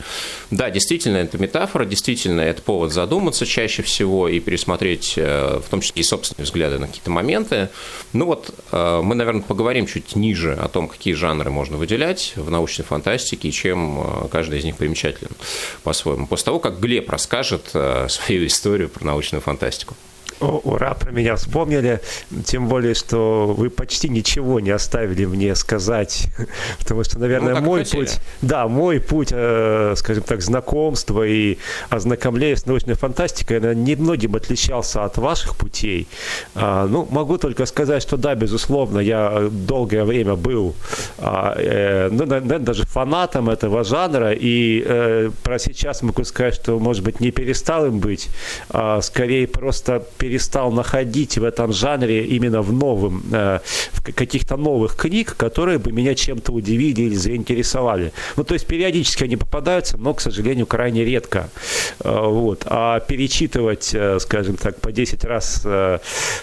Да, 0.52 0.70
действительно, 0.70 1.18
это 1.18 1.38
метафора, 1.38 1.86
действительно, 1.86 2.42
это 2.42 2.62
повод 2.62 2.92
задуматься 2.92 3.46
чаще 3.46 3.84
всего 3.84 4.28
и 4.28 4.40
пересмотреть, 4.40 5.14
э, 5.18 5.62
в 5.66 5.70
том 5.70 5.82
числе 5.82 6.02
и 6.02 6.04
собственные 6.04 6.46
взгляды 6.46 6.80
на 6.80 6.88
какие-то 6.88 7.12
моменты. 7.12 7.70
Ну 8.14 8.26
вот, 8.26 8.54
э, 8.72 9.02
мы, 9.04 9.16
наверное, 9.16 9.44
поговорим 9.44 9.86
чуть 9.86 10.16
ниже 10.16 10.54
о 10.54 10.68
том, 10.68 10.88
какие 10.88 11.14
жанры 11.14 11.50
можно 11.52 11.78
выделять 11.78 12.34
в 12.36 12.50
научной 12.50 12.84
фантастике 12.84 13.50
и 13.50 13.52
чем 13.52 14.00
э, 14.00 14.28
каждый 14.30 14.60
из 14.60 14.64
них 14.64 14.78
примечателен 14.78 15.32
по-своему. 15.84 16.28
После 16.28 16.46
того, 16.46 16.60
как 16.60 16.80
Глеб 16.80 17.10
расскажет 17.10 17.70
э, 17.74 18.08
свою 18.10 18.48
историю 18.48 18.90
про 18.90 19.06
научную 19.06 19.42
фантастику. 19.42 19.96
О, 20.40 20.62
ура, 20.64 20.94
про 20.94 21.12
меня 21.12 21.36
вспомнили. 21.36 22.02
Тем 22.46 22.68
более, 22.68 22.94
что 22.94 23.54
вы 23.58 23.70
почти 23.70 24.10
ничего 24.10 24.60
не 24.60 24.72
оставили 24.72 25.26
мне 25.26 25.56
сказать. 25.56 26.28
Потому 26.80 27.04
что, 27.04 27.20
наверное, 27.20 27.56
ну, 27.56 27.62
мой 27.62 27.86
путь... 27.86 28.20
Да, 28.42 28.68
мой 28.68 29.00
путь, 29.00 29.30
э, 29.32 29.94
скажем 29.98 30.24
так, 30.24 30.42
знакомства 30.42 31.26
и 31.26 31.58
ознакомления 31.90 32.56
с 32.56 32.66
научной 32.66 32.96
фантастикой, 32.96 33.60
наверное, 33.60 33.84
немногим 33.84 34.36
отличался 34.36 35.04
от 35.06 35.18
ваших 35.18 35.56
путей. 35.56 36.08
А, 36.56 36.88
ну, 36.88 37.08
могу 37.10 37.38
только 37.38 37.66
сказать, 37.66 38.02
что 38.02 38.18
да, 38.18 38.36
безусловно, 38.36 39.00
я 39.00 39.50
долгое 39.52 40.04
время 40.04 40.36
был, 40.36 40.76
а, 41.18 41.56
э, 41.58 42.10
ну, 42.12 42.26
наверное, 42.26 42.60
даже 42.60 42.86
фанатом 42.86 43.50
этого 43.50 43.84
жанра. 43.84 44.32
И 44.34 44.84
э, 44.86 45.32
про 45.44 45.60
сейчас 45.60 46.02
могу 46.02 46.24
сказать, 46.24 46.56
что, 46.56 46.80
может 46.80 47.04
быть, 47.04 47.20
не 47.20 47.32
перестал 47.32 47.86
им 47.86 48.00
быть, 48.00 48.30
а 48.70 49.02
скорее 49.02 49.48
просто 49.48 50.04
перестал 50.24 50.72
находить 50.72 51.38
в 51.38 51.44
этом 51.44 51.74
жанре 51.74 52.24
именно 52.24 52.62
в 52.62 52.72
новом, 52.72 53.24
э, 53.34 53.60
в 53.92 54.14
каких-то 54.14 54.56
новых 54.56 54.96
книг, 54.96 55.36
которые 55.36 55.80
бы 55.80 55.92
меня 55.92 56.16
чем-то 56.16 56.54
удивили 56.54 57.02
или 57.02 57.16
заинтересовали. 57.16 58.14
Ну, 58.38 58.46
то 58.46 58.54
есть 58.54 58.66
периодически 58.66 59.26
они 59.26 59.36
попадаются, 59.36 59.98
но, 59.98 60.14
к 60.14 60.22
сожалению, 60.22 60.66
крайне 60.66 61.04
редко. 61.04 61.50
Э, 62.00 62.26
вот. 62.26 62.64
А 62.68 63.02
перечитывать, 63.02 63.94
э, 63.94 64.18
скажем 64.22 64.56
так, 64.56 64.80
по 64.80 64.94
10 64.94 65.26
раз 65.26 65.66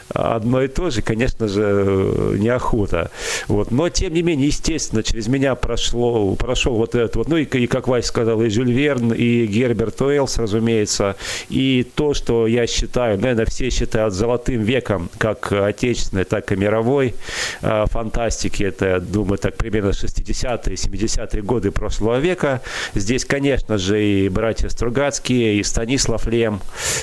одно 0.08 0.62
и 0.62 0.68
то 0.68 0.90
же, 0.90 1.00
конечно 1.00 1.48
же, 1.48 2.36
неохота. 2.38 3.10
Вот. 3.48 3.70
Но, 3.70 3.88
тем 3.88 4.12
не 4.12 4.22
менее, 4.22 4.48
естественно, 4.48 5.02
через 5.02 5.26
меня 5.26 5.54
прошло, 5.54 6.34
прошел 6.34 6.74
вот 6.74 6.94
этот 6.94 7.16
вот, 7.16 7.28
ну 7.28 7.38
и, 7.38 7.44
и 7.44 7.66
как 7.66 7.88
Вася 7.88 8.08
сказал, 8.08 8.42
и 8.42 8.50
Жюль 8.50 8.72
Верн, 8.72 9.14
и 9.14 9.46
Герберт 9.46 10.02
Уэллс, 10.02 10.36
разумеется, 10.36 11.16
и 11.48 11.86
то, 11.94 12.12
что 12.12 12.46
я 12.46 12.66
считаю, 12.66 13.18
наверное, 13.18 13.46
все 13.46 13.69
считают 13.70 14.14
золотым 14.14 14.62
веком 14.62 15.10
как 15.18 15.52
отечественной, 15.52 16.24
так 16.24 16.52
и 16.52 16.56
мировой 16.56 17.14
э, 17.62 17.84
фантастики. 17.86 18.64
Это, 18.64 19.00
думаю, 19.00 19.38
так 19.38 19.56
примерно 19.56 19.90
60-е, 19.90 20.74
70-е 20.74 21.42
годы 21.42 21.70
прошлого 21.70 22.18
века. 22.18 22.60
Здесь, 22.94 23.24
конечно 23.24 23.78
же, 23.78 24.02
и 24.02 24.28
братья 24.28 24.68
Стругацкие, 24.68 25.56
и 25.56 25.62
Станислав 25.62 26.26
Лем. 26.26 26.60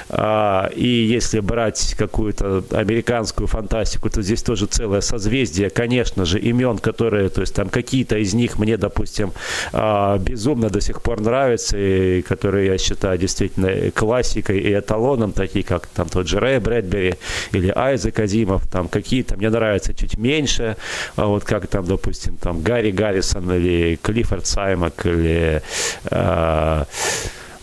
Э, 0.09 0.69
и 0.75 0.87
если 0.87 1.39
брать 1.39 1.95
какую-то 1.97 2.63
американскую 2.71 3.47
фантастику, 3.47 4.09
то 4.09 4.21
здесь 4.21 4.43
тоже 4.43 4.65
целое 4.65 5.01
созвездие, 5.01 5.69
конечно 5.69 6.25
же, 6.25 6.39
имен, 6.39 6.77
которые, 6.77 7.29
то 7.29 7.41
есть 7.41 7.53
там 7.53 7.69
какие-то 7.69 8.17
из 8.17 8.33
них 8.33 8.59
мне, 8.59 8.77
допустим, 8.77 9.31
э, 9.73 10.17
безумно 10.19 10.69
до 10.69 10.81
сих 10.81 11.01
пор 11.01 11.21
нравятся, 11.21 11.77
и 11.77 12.21
которые 12.21 12.67
я 12.67 12.77
считаю 12.77 13.17
действительно 13.17 13.91
классикой 13.91 14.59
и 14.59 14.73
эталоном, 14.73 15.31
такие 15.31 15.63
как 15.63 15.87
там 15.87 16.07
тот 16.09 16.27
же 16.27 16.39
Рэй 16.39 16.56
Брэдбери 16.59 17.15
или 17.51 17.71
Айзек 17.75 18.19
Азимов, 18.19 18.67
там 18.67 18.87
какие-то 18.87 19.37
мне 19.37 19.49
нравятся 19.49 19.93
чуть 19.93 20.17
меньше, 20.17 20.77
а 21.15 21.25
вот 21.27 21.43
как 21.43 21.67
там, 21.67 21.85
допустим, 21.85 22.37
там 22.37 22.61
Гарри 22.61 22.91
Гаррисон 22.91 23.51
или 23.51 23.97
Клиффорд 24.01 24.45
Саймак 24.45 25.05
или 25.05 25.61
э, 26.09 26.83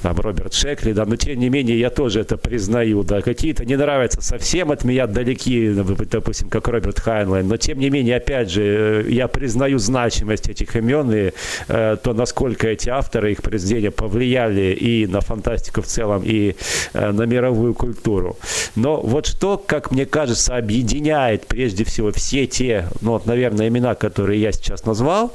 там 0.05 0.21
Роберт 0.21 0.53
Шекли, 0.53 0.93
да, 0.93 1.07
но 1.07 1.17
тем 1.17 1.39
не 1.39 1.49
менее 1.49 1.79
я 1.79 1.89
тоже 1.89 2.21
это 2.21 2.37
признаю, 2.37 3.05
да, 3.05 3.23
какие-то 3.23 3.65
не 3.65 3.75
нравятся 3.75 4.21
совсем 4.21 4.71
от 4.71 4.85
меня 4.85 5.07
далеки, 5.07 5.73
допустим, 5.73 6.51
как 6.51 6.69
Роберт 6.69 7.01
Хайнлайн, 7.01 7.49
но 7.49 7.57
тем 7.57 7.79
не 7.79 7.89
менее, 7.89 8.17
опять 8.17 8.51
же, 8.51 9.05
э, 9.07 9.11
я 9.11 9.29
признаю 9.29 9.79
значимость 9.79 10.51
этих 10.51 10.77
имен 10.77 11.11
и 11.11 11.33
э, 11.69 11.97
то, 12.03 12.13
насколько 12.13 12.69
эти 12.69 12.91
авторы, 12.91 13.33
их 13.33 13.43
произведения 13.43 13.91
повлияли 13.91 14.75
и 14.75 15.07
на 15.07 15.23
фантастику 15.23 15.81
в 15.81 15.87
целом, 15.87 16.23
и 16.23 16.55
э, 16.93 17.11
на 17.11 17.23
мировую 17.23 17.73
культуру. 17.73 18.37
Но 18.77 19.01
вот 19.01 19.27
что, 19.27 19.57
как 19.57 19.91
мне 19.91 20.05
кажется, 20.05 20.55
объединяет 20.55 21.47
прежде 21.47 21.85
всего 21.85 22.13
все 22.13 22.47
те, 22.47 22.89
ну 23.01 23.13
вот, 23.13 23.25
наверное, 23.25 23.69
имена, 23.69 23.95
которые 23.95 24.39
я 24.39 24.53
сейчас 24.53 24.85
назвал, 24.85 25.33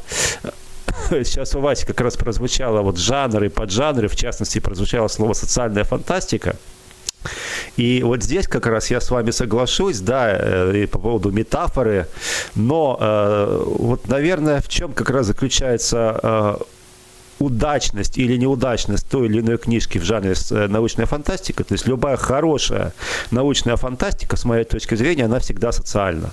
сейчас 1.10 1.56
у 1.56 1.60
Васи 1.60 1.86
как 1.86 2.02
раз 2.02 2.18
прозвучало 2.18 2.82
вот 2.82 2.98
жанры, 2.98 3.50
поджанры, 3.50 4.08
в 4.08 4.16
частности, 4.16 4.60
прозвучало 4.60 5.08
слово 5.08 5.34
«социальная 5.34 5.84
фантастика». 5.84 6.56
И 7.76 8.02
вот 8.04 8.24
здесь 8.24 8.48
как 8.48 8.66
раз 8.66 8.90
я 8.92 9.02
с 9.02 9.12
вами 9.12 9.32
соглашусь, 9.32 10.00
да, 10.00 10.32
э, 10.32 10.84
и 10.84 10.86
по 10.86 11.00
поводу 11.00 11.32
метафоры, 11.32 12.08
но 12.56 12.98
э, 13.00 13.64
вот, 13.66 14.08
наверное, 14.08 14.62
в 14.62 14.70
чем 14.70 14.94
как 14.94 15.10
раз 15.10 15.28
заключается 15.28 16.20
э, 16.24 16.58
удачность 17.40 18.18
или 18.18 18.38
неудачность 18.38 19.10
той 19.10 19.28
или 19.28 19.40
иной 19.40 19.58
книжки 19.58 19.98
в 19.98 20.04
жанре 20.04 20.34
э, 20.52 20.68
научная 20.68 21.06
фантастика, 21.06 21.64
то 21.64 21.74
есть 21.74 21.88
любая 21.88 22.18
хорошая 22.18 22.94
научная 23.32 23.76
фантастика, 23.76 24.38
с 24.38 24.46
моей 24.46 24.64
точки 24.64 24.96
зрения, 24.96 25.26
она 25.26 25.40
всегда 25.40 25.72
социальна. 25.72 26.32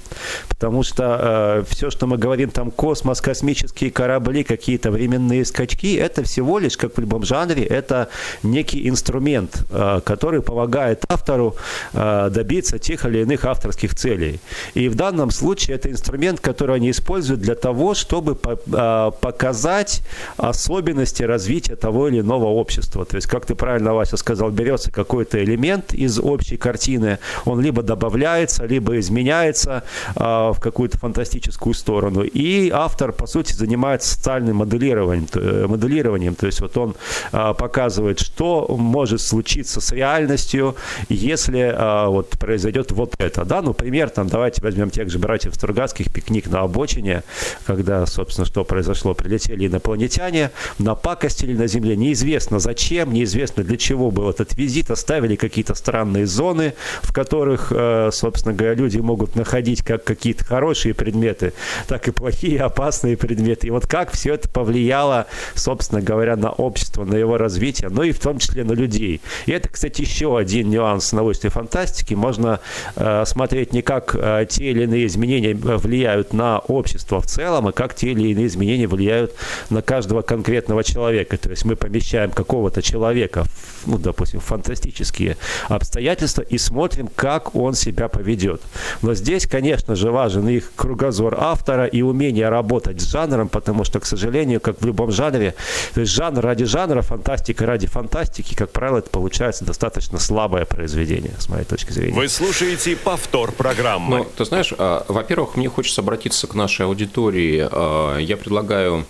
Потому 0.48 0.82
что 0.82 1.04
э, 1.20 1.64
все, 1.68 1.90
что 1.90 2.06
мы 2.06 2.18
говорим, 2.18 2.50
там 2.50 2.70
космос, 2.70 3.20
космические 3.20 3.90
корабли, 3.90 4.44
какие-то 4.44 4.90
временные 4.90 5.44
скачки, 5.44 5.94
это 5.96 6.22
всего 6.22 6.58
лишь, 6.58 6.76
как 6.76 6.96
в 6.96 7.00
любом 7.00 7.25
жанре, 7.25 7.64
это 7.64 8.08
некий 8.42 8.88
инструмент, 8.88 9.64
э, 9.70 10.00
который 10.04 10.42
помогает 10.42 11.04
автору 11.08 11.56
э, 11.92 12.30
добиться 12.30 12.78
тех 12.78 13.04
или 13.06 13.22
иных 13.22 13.44
авторских 13.44 13.94
целей. 13.94 14.40
И 14.75 14.88
в 14.88 14.94
данном 14.94 15.30
случае 15.30 15.76
это 15.76 15.90
инструмент, 15.90 16.40
который 16.40 16.76
они 16.76 16.90
используют 16.90 17.40
для 17.40 17.54
того, 17.54 17.94
чтобы 17.94 18.34
по, 18.34 18.58
э, 18.66 19.10
показать 19.20 20.02
особенности 20.36 20.95
особенности 20.96 21.22
развития 21.22 21.76
того 21.76 22.08
или 22.08 22.20
иного 22.20 22.46
общества. 22.46 23.04
То 23.04 23.16
есть, 23.16 23.26
как 23.26 23.46
ты 23.46 23.54
правильно, 23.54 23.94
Вася, 23.94 24.16
сказал, 24.16 24.50
берется 24.50 24.90
какой-то 24.90 25.42
элемент 25.42 25.92
из 25.92 26.18
общей 26.18 26.56
картины, 26.56 27.18
он 27.44 27.60
либо 27.60 27.82
добавляется, 27.82 28.64
либо 28.66 28.98
изменяется 28.98 29.82
э, 30.14 30.20
в 30.20 30.56
какую-то 30.60 30.98
фантастическую 30.98 31.74
сторону. 31.74 32.22
И 32.22 32.70
автор, 32.70 33.12
по 33.12 33.26
сути, 33.26 33.52
занимается 33.52 34.14
социальным 34.14 34.56
моделированием. 34.56 35.26
Э, 35.34 35.66
моделированием. 35.68 36.34
То 36.34 36.46
есть, 36.46 36.60
вот 36.60 36.76
он 36.76 36.94
э, 37.32 37.54
показывает, 37.58 38.20
что 38.20 38.66
может 38.78 39.20
случиться 39.20 39.80
с 39.80 39.92
реальностью, 39.92 40.74
если 41.08 41.60
э, 41.60 42.08
вот 42.08 42.30
произойдет 42.30 42.92
вот 42.92 43.14
это. 43.18 43.44
Да? 43.44 43.62
Ну, 43.62 43.74
пример, 43.74 44.10
там, 44.10 44.28
давайте 44.28 44.62
возьмем 44.62 44.90
тех 44.90 45.10
же 45.10 45.18
братьев 45.18 45.54
Стругацких, 45.54 46.12
пикник 46.12 46.48
на 46.48 46.60
обочине, 46.60 47.22
когда, 47.66 48.06
собственно, 48.06 48.46
что 48.46 48.64
произошло, 48.64 49.14
прилетели 49.14 49.66
инопланетяне, 49.66 50.50
напакостили 50.87 51.52
на 51.55 51.66
Земле. 51.66 51.97
Неизвестно 51.97 52.61
зачем, 52.61 53.12
неизвестно 53.12 53.64
для 53.64 53.76
чего 53.76 54.11
был 54.11 54.31
этот 54.31 54.57
визит. 54.57 54.90
Оставили 54.90 55.37
какие-то 55.37 55.75
странные 55.75 56.26
зоны, 56.26 56.75
в 57.02 57.12
которых, 57.12 57.73
э, 57.75 58.11
собственно 58.12 58.55
говоря, 58.55 58.75
люди 58.75 58.99
могут 58.99 59.35
находить 59.35 59.83
как 59.83 60.05
какие-то 60.05 60.45
хорошие 60.45 60.95
предметы, 60.95 61.52
так 61.88 62.07
и 62.09 62.12
плохие, 62.12 62.61
опасные 62.61 63.16
предметы. 63.16 63.66
И 63.66 63.71
вот 63.71 63.87
как 63.87 64.12
все 64.12 64.35
это 64.35 64.49
повлияло, 64.49 65.26
собственно 65.55 66.00
говоря, 66.00 66.37
на 66.37 66.50
общество, 66.50 67.05
на 67.05 67.16
его 67.16 67.37
развитие, 67.37 67.90
но 67.90 68.05
и 68.05 68.12
в 68.12 68.21
том 68.21 68.38
числе 68.38 68.62
на 68.62 68.73
людей. 68.73 69.21
И 69.47 69.52
это, 69.52 69.69
кстати, 69.69 70.02
еще 70.02 70.38
один 70.38 70.71
нюанс 70.71 71.12
научной 71.12 71.50
фантастики. 71.50 72.14
Можно 72.14 72.61
э, 72.95 73.25
смотреть 73.26 73.73
не 73.73 73.83
как 73.83 74.14
э, 74.14 74.47
те 74.49 74.71
или 74.71 74.85
иные 74.85 75.07
изменения 75.07 75.55
влияют 75.55 76.33
на 76.33 76.61
общество 76.61 77.21
в 77.21 77.26
целом, 77.26 77.66
а 77.66 77.73
как 77.73 77.95
те 77.95 78.12
или 78.12 78.28
иные 78.28 78.47
изменения 78.47 78.87
влияют 78.87 79.35
на 79.69 79.83
каждого 79.83 80.23
конкретного 80.23 80.75
конкретного 80.76 80.85
человека. 80.85 81.37
То 81.37 81.50
есть 81.50 81.64
мы 81.64 81.76
помещаем 81.76 82.30
какого-то 82.30 82.83
человека, 82.83 83.45
ну, 83.87 83.99
допустим, 83.99 84.40
в 84.40 84.45
фантастические 84.45 85.37
обстоятельства 85.68 86.42
и 86.42 86.59
смотрим, 86.59 87.09
как 87.14 87.54
он 87.54 87.75
себя 87.75 88.09
поведет. 88.09 88.61
Но 89.02 89.14
здесь, 89.14 89.47
конечно 89.47 89.95
же, 89.97 90.11
важен 90.11 90.49
их 90.49 90.73
кругозор 90.76 91.37
автора 91.38 91.87
и 91.87 92.02
умение 92.02 92.49
работать 92.49 93.00
с 93.00 93.11
жанром, 93.11 93.49
потому 93.49 93.85
что, 93.85 94.00
к 94.00 94.06
сожалению, 94.06 94.61
как 94.61 94.80
в 94.80 94.87
любом 94.87 95.11
жанре, 95.11 95.54
то 95.95 96.00
есть 96.00 96.12
жанр 96.12 96.40
ради 96.40 96.64
жанра, 96.64 97.02
фантастика 97.02 97.66
ради 97.66 97.87
фантастики, 97.87 98.54
как 98.54 98.71
правило, 98.71 98.99
это 98.99 99.11
получается 99.11 99.64
достаточно 99.64 100.18
слабое 100.18 100.64
произведение, 100.64 101.33
с 101.38 101.49
моей 101.49 101.64
точки 101.64 101.92
зрения. 101.92 102.16
Вы 102.16 102.28
слушаете 102.28 102.97
повтор 102.97 103.52
программы. 103.52 104.18
Ну, 104.18 104.26
ты 104.37 104.45
знаешь, 104.45 104.73
а, 104.78 105.04
во-первых, 105.09 105.56
мне 105.56 105.68
хочется 105.68 106.00
обратиться 106.00 106.47
к 106.47 106.54
нашей 106.54 106.87
аудитории. 106.87 107.68
А, 107.71 108.18
я 108.18 108.37
предлагаю 108.37 109.04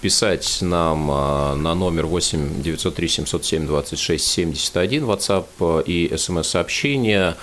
писать 0.00 0.58
нам 0.62 1.05
а, 1.10 1.54
на 1.54 1.74
номер 1.74 2.06
8 2.06 2.62
903 2.62 3.08
707 3.08 3.66
26 3.66 4.26
71 4.26 5.04
WhatsApp 5.04 5.84
и 5.84 6.12
смс-сообщения. 6.16 7.36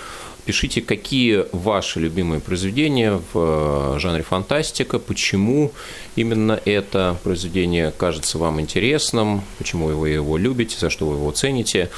Пишите, 0.44 0.82
какие 0.82 1.46
ваши 1.52 2.00
любимые 2.00 2.38
произведения 2.38 3.18
в 3.32 3.94
э, 3.94 3.98
жанре 3.98 4.22
фантастика, 4.22 4.98
почему 4.98 5.72
именно 6.16 6.60
это 6.66 7.16
произведение 7.22 7.90
кажется 7.96 8.36
вам 8.36 8.60
интересным, 8.60 9.42
почему 9.56 9.86
вы 9.86 10.10
его 10.10 10.36
любите, 10.36 10.76
за 10.78 10.90
что 10.90 11.06
вы 11.06 11.16
его 11.16 11.30
цените. 11.30 11.88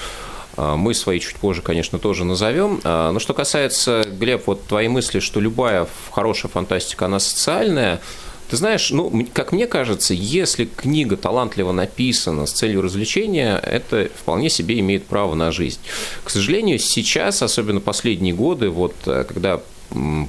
А, 0.57 0.77
мы 0.77 0.95
свои 0.95 1.21
чуть 1.21 1.37
позже, 1.37 1.63
конечно, 1.63 1.99
тоже 1.99 2.25
назовем. 2.25 2.81
А, 2.85 3.11
но 3.13 3.19
что 3.19 3.35
касается, 3.35 4.05
Глеб, 4.07 4.47
вот 4.47 4.65
твоей 4.67 4.89
мысли, 4.89 5.21
что 5.21 5.41
любая 5.41 5.87
хорошая 6.13 6.51
фантастика, 6.51 7.07
она 7.07 7.19
социальная, 7.19 8.01
Ты 8.49 8.57
знаешь, 8.57 8.91
ну, 8.91 9.27
как 9.33 9.53
мне 9.53 9.67
кажется, 9.67 10.15
если 10.15 10.65
книга 10.65 11.17
талантливо 11.17 11.73
написана 11.73 12.47
с 12.47 12.53
целью 12.53 12.83
развлечения, 12.83 13.59
это 13.59 14.09
вполне 14.15 14.51
себе 14.51 14.79
имеет 14.81 15.07
право 15.07 15.35
на 15.35 15.51
жизнь. 15.51 15.81
К 16.25 16.31
сожалению, 16.31 16.79
сейчас, 16.79 17.43
особенно 17.43 17.81
последние 17.81 18.35
годы, 18.35 18.71
вот 18.71 18.95
э, 19.07 19.25
когда 19.25 19.61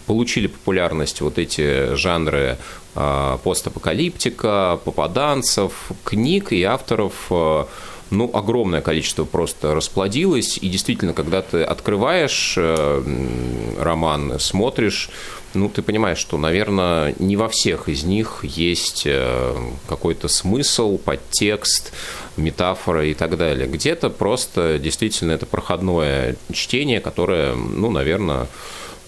получили 0.05 0.47
популярность 0.47 1.21
вот 1.21 1.39
эти 1.39 1.95
жанры 1.95 2.57
а, 2.95 3.37
постапокалиптика, 3.37 4.79
попаданцев, 4.83 5.91
книг 6.03 6.51
и 6.51 6.63
авторов 6.63 7.13
э, 7.29 7.65
ну, 8.09 8.31
огромное 8.33 8.81
количество 8.81 9.25
просто 9.25 9.75
расплодилось, 9.75 10.57
и 10.57 10.69
действительно, 10.69 11.13
когда 11.13 11.41
ты 11.41 11.63
открываешь 11.63 12.55
э, 12.57 13.03
роман, 13.79 14.39
смотришь, 14.39 15.09
ну, 15.57 15.69
ты 15.69 15.81
понимаешь, 15.81 16.17
что, 16.17 16.37
наверное, 16.37 17.13
не 17.19 17.35
во 17.35 17.49
всех 17.49 17.89
из 17.89 18.03
них 18.03 18.39
есть 18.43 19.03
э, 19.05 19.55
какой-то 19.87 20.27
смысл, 20.27 20.97
подтекст, 20.97 21.91
метафора 22.37 23.05
и 23.05 23.13
так 23.13 23.37
далее. 23.37 23.67
Где-то 23.67 24.09
просто 24.09 24.79
действительно 24.79 25.31
это 25.31 25.45
проходное 25.45 26.35
чтение, 26.53 26.99
которое, 26.99 27.55
ну, 27.55 27.91
наверное, 27.91 28.47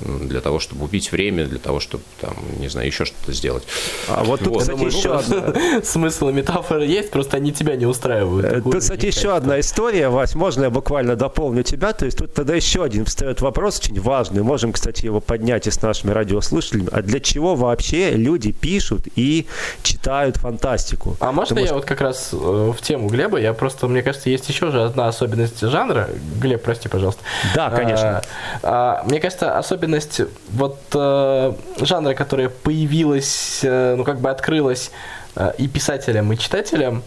для 0.02 0.42
того, 0.42 0.60
чтобы 0.60 0.86
убить 0.86 1.12
время, 1.12 1.46
для 1.46 1.60
того, 1.60 1.80
чтобы, 1.80 2.04
там, 2.22 2.36
не 2.60 2.68
знаю, 2.68 2.88
еще 2.88 3.06
что-то 3.06 3.34
сделать. 3.34 3.64
А 4.08 4.24
вот 4.24 4.40
тут, 4.40 4.50
вот. 4.50 4.62
кстати, 4.62 4.84
еще 4.84 5.18
одна... 5.18 5.54
Смысл 5.84 6.30
метафоры 6.30 6.86
есть, 6.86 7.12
просто 7.12 7.38
они 7.38 7.52
тебя 7.52 7.76
не 7.76 7.86
устраивают. 7.86 8.46
Э, 8.46 8.62
тут, 8.62 8.78
кстати, 8.78 9.06
еще 9.06 9.36
одна 9.36 9.60
история, 9.60 10.10
Вась, 10.10 10.36
можно 10.36 10.66
я 10.66 10.70
буквально 10.70 11.16
дополню 11.16 11.64
тебя? 11.64 11.94
То 11.94 12.06
есть 12.06 12.18
тут 12.18 12.34
тогда 12.34 12.56
еще 12.56 12.84
один 12.84 13.06
встает 13.06 13.42
вопрос 13.42 13.80
очень 13.80 14.00
важный, 14.02 14.44
можем, 14.44 14.74
кстати, 14.74 15.06
его 15.06 15.20
поднять 15.20 15.68
и 15.68 15.72
с 15.72 15.82
нашими 15.82 16.12
радиослушателями. 16.12 16.90
А 16.92 17.02
для 17.02 17.20
чего 17.20 17.56
вообще 17.56 18.12
люди 18.12 18.52
пишут 18.52 19.08
и 19.16 19.48
читают 19.84 20.38
фантастику? 20.38 21.18
А 21.20 21.32
можно 21.32 21.56
Потому 21.56 21.62
я 21.62 21.68
что... 21.68 21.76
вот 21.76 21.86
как 21.86 22.02
раз 22.02 22.30
э, 22.32 22.36
в 22.36 22.82
тему 22.82 23.10
Глеба, 23.10 23.40
я 23.40 23.54
просто, 23.54 23.88
мне 23.88 24.02
кажется, 24.02 24.30
есть 24.30 24.48
еще 24.50 24.72
же 24.72 24.84
одна 24.84 25.08
особенность 25.08 25.60
жанра. 25.62 26.10
Глеб, 26.40 26.62
прости, 26.64 26.88
пожалуйста. 26.88 27.22
Да, 27.56 27.70
конечно. 27.70 28.22
А, 28.62 29.02
а, 29.02 29.04
мне 29.06 29.20
кажется, 29.20 29.58
особенность 29.58 29.89
особенность 29.90 30.22
вот 30.52 30.80
э, 30.94 31.54
жанра, 31.82 32.14
которая 32.14 32.50
появилась, 32.50 33.62
э, 33.64 33.96
ну 33.96 34.04
как 34.04 34.20
бы 34.20 34.30
открылась 34.30 34.92
э, 35.36 35.52
и 35.58 35.68
писателям, 35.68 36.32
и 36.32 36.38
читателям, 36.38 37.04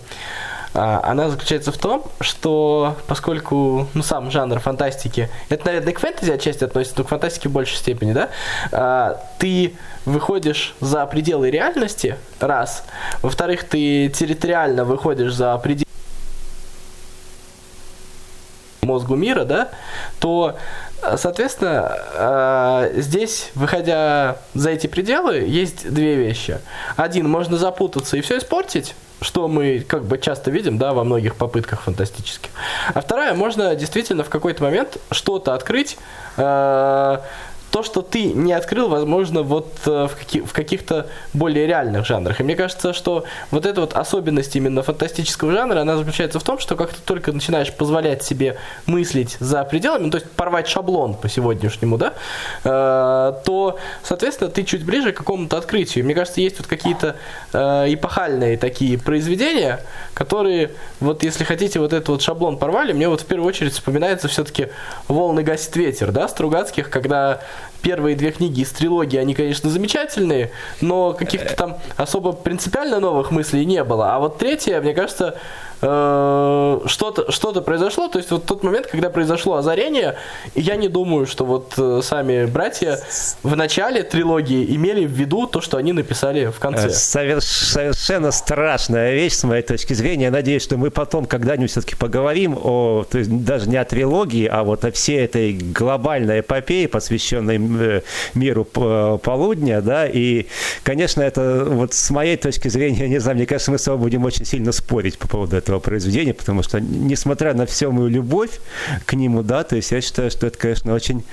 э, 0.75 0.79
она 0.79 1.29
заключается 1.29 1.73
в 1.73 1.79
том, 1.79 2.05
что 2.21 2.97
поскольку 3.07 3.89
ну, 3.95 4.03
сам 4.03 4.31
жанр 4.31 4.59
фантастики, 4.59 5.29
это, 5.49 5.67
наверное, 5.67 5.93
к 5.93 6.01
фэнтези 6.01 6.31
отчасти 6.31 6.65
относится, 6.65 6.99
но 6.99 7.05
к 7.05 7.09
фантастике 7.09 7.49
в 7.49 7.53
большей 7.53 7.77
степени, 7.77 8.13
да, 8.13 8.29
э, 8.73 9.15
ты 9.39 9.75
выходишь 10.05 10.75
за 10.81 11.07
пределы 11.07 11.51
реальности, 11.51 12.17
раз, 12.41 12.85
во-вторых, 13.23 13.65
ты 13.65 14.09
территориально 14.09 14.85
выходишь 14.85 15.33
за 15.33 15.57
пределы 15.59 15.87
мозгу 18.83 19.15
мира, 19.15 19.45
да, 19.45 19.69
то 20.19 20.57
Соответственно, 21.17 21.99
э, 22.15 22.93
здесь, 23.01 23.51
выходя 23.55 24.37
за 24.55 24.71
эти 24.71 24.87
пределы, 24.87 25.39
есть 25.39 25.93
две 25.93 26.15
вещи. 26.15 26.59
Один, 26.97 27.29
можно 27.29 27.57
запутаться 27.57 28.17
и 28.17 28.21
все 28.21 28.39
испортить, 28.39 28.95
что 29.21 29.49
мы 29.49 29.81
как 29.81 30.05
бы 30.05 30.19
часто 30.19 30.51
видим, 30.51 30.79
да, 30.79 30.93
во 30.93 31.03
многих 31.03 31.35
попытках 31.35 31.83
фантастических. 31.83 32.51
А 32.95 33.01
вторая, 33.01 33.35
можно 33.35 33.75
действительно 33.75 34.23
в 34.23 34.29
какой-то 34.29 34.63
момент 34.63 34.99
что-то 35.11 35.55
открыть, 35.55 35.99
э, 36.37 37.19
то, 37.73 37.83
что 37.83 38.03
ты 38.03 38.25
не 38.25 38.53
открыл, 38.53 38.89
возможно, 38.89 39.43
вот 39.43 39.73
э, 39.87 40.07
в, 40.07 40.15
каких- 40.15 40.45
в 40.45 40.53
каких-то 40.53 41.07
более 41.33 41.67
реальных 41.67 42.05
жанрах. 42.05 42.39
И 42.39 42.45
мне 42.45 42.55
кажется, 42.55 42.93
что 42.93 43.25
вот 43.51 43.65
эта 43.65 43.81
вот 43.81 43.95
особенность 43.95 44.55
именно 44.55 44.83
фантастического 44.83 45.53
жанра, 45.53 45.81
она 45.81 45.97
заключается 45.97 46.39
в 46.39 46.43
том, 46.43 46.59
что 46.59 46.77
как 46.77 46.91
ты 46.91 47.01
только 47.03 47.33
начинаешь 47.33 47.73
позволять 47.73 48.23
себе 48.23 48.59
мыслить 48.85 49.39
за 49.41 49.65
пределами, 49.65 50.05
ну, 50.05 50.11
то 50.11 50.19
есть 50.19 50.31
порвать 50.33 50.69
шаблон 50.69 51.15
по 51.15 51.31
сегодняшнему, 51.31 51.97
да, 51.97 52.13
э, 52.63 53.33
то, 53.43 53.79
соответственно, 54.03 54.51
ты 54.51 54.65
чуть 54.65 54.85
ближе 54.85 55.13
к 55.13 55.17
какому-то 55.17 55.57
открытию. 55.57 56.05
Мне 56.05 56.15
кажется, 56.15 56.43
есть 56.43 56.59
вот 56.59 56.67
какие-то 56.67 57.17
э, 57.55 57.95
эпохальные 57.95 58.59
такие 58.59 58.99
произведения, 58.99 59.81
которые, 60.13 60.73
вот 61.01 61.23
если 61.23 61.45
хотите, 61.45 61.81
вот 61.81 61.95
этот 61.95 62.11
вот 62.11 62.21
шаблон 62.21 62.59
порвали, 62.59 62.93
мне 62.93 63.09
вот 63.09 63.23
в 63.23 63.25
первую 63.25 63.49
очередь 63.49 63.73
вспоминается 63.73 64.29
все-таки 64.29 64.69
«Волны 65.09 65.43
гасит 65.43 65.75
ветер», 65.75 66.13
да, 66.13 66.29
Стругацких, 66.29 66.91
когда 66.91 67.41
первые 67.83 68.17
две 68.17 68.31
книги 68.31 68.61
из 68.61 68.71
трилогии, 68.71 69.19
они, 69.19 69.35
конечно, 69.35 69.69
замечательные, 69.69 70.51
но 70.81 71.13
каких-то 71.13 71.55
там 71.55 71.79
особо 71.97 72.33
принципиально 72.33 73.01
новых 73.01 73.31
мыслей 73.31 73.65
не 73.67 73.83
было. 73.85 74.15
А 74.15 74.19
вот 74.19 74.39
третья, 74.39 74.81
мне 74.81 74.95
кажется, 74.95 75.37
Э, 75.37 75.72
что-то 75.83 77.33
что 77.33 77.53
произошло, 77.61 78.07
то 78.09 78.19
есть 78.19 78.31
вот 78.31 78.45
тот 78.45 78.63
момент, 78.63 78.87
когда 78.87 79.11
произошло 79.11 79.57
озарение, 79.57 80.17
я 80.55 80.77
не 80.77 80.89
думаю, 80.89 81.27
что 81.27 81.45
вот 81.45 81.73
э, 81.77 82.01
сами 82.05 82.47
братья 82.47 83.01
в 83.43 83.57
начале 83.57 84.05
трилогии 84.05 84.77
имели 84.77 85.05
в 85.05 85.11
виду 85.11 85.49
то, 85.49 85.61
что 85.61 85.79
они 85.79 85.93
написали 85.93 86.47
в 86.47 86.61
конце. 86.61 86.87
Э, 86.87 86.91
соверш, 86.91 87.45
совершенно 87.45 88.31
страшная 88.31 89.13
вещь 89.15 89.33
с 89.33 89.43
моей 89.43 89.63
точки 89.63 89.93
зрения. 89.95 90.27
Я 90.27 90.31
надеюсь, 90.31 90.63
что 90.63 90.77
мы 90.77 90.93
потом 90.93 91.25
когда-нибудь 91.25 91.73
все-таки 91.73 91.97
поговорим 91.97 92.57
о, 92.63 93.05
то 93.11 93.19
есть 93.19 93.45
даже 93.45 93.69
не 93.69 93.77
о 93.77 93.85
трилогии, 93.85 94.47
а 94.47 94.63
вот 94.63 94.85
о 94.85 94.93
всей 94.93 95.25
этой 95.25 95.53
глобальной 95.53 96.41
эпопее, 96.41 96.87
посвященной 96.87 98.03
миру 98.35 98.65
полудня, 98.65 99.81
да, 99.81 100.07
и, 100.07 100.47
конечно, 100.85 101.23
это 101.23 101.65
вот 101.67 101.93
с 101.93 102.11
моей 102.11 102.37
точки 102.37 102.69
зрения, 102.69 103.09
не 103.09 103.19
знаю, 103.19 103.37
мне 103.37 103.47
кажется, 103.47 103.73
мы 103.73 103.79
с 103.79 103.87
вами 103.87 103.99
будем 103.99 104.25
очень 104.25 104.45
сильно 104.45 104.71
спорить 104.71 105.19
по 105.19 105.27
поводу 105.27 105.57
этого 105.57 105.72
этого 105.73 105.81
произведения, 105.81 106.35
потому 106.35 106.63
что, 106.63 106.81
несмотря 106.81 107.55
на 107.55 107.67
всю 107.67 107.91
мою 107.91 108.09
любовь 108.09 108.61
к 109.07 109.15
нему, 109.15 109.43
да, 109.43 109.65
то 109.65 109.77
есть 109.77 109.91
я 109.91 110.01
считаю, 110.01 110.31
что 110.31 110.47
это, 110.47 110.59
конечно, 110.59 110.95
очень, 110.95 111.25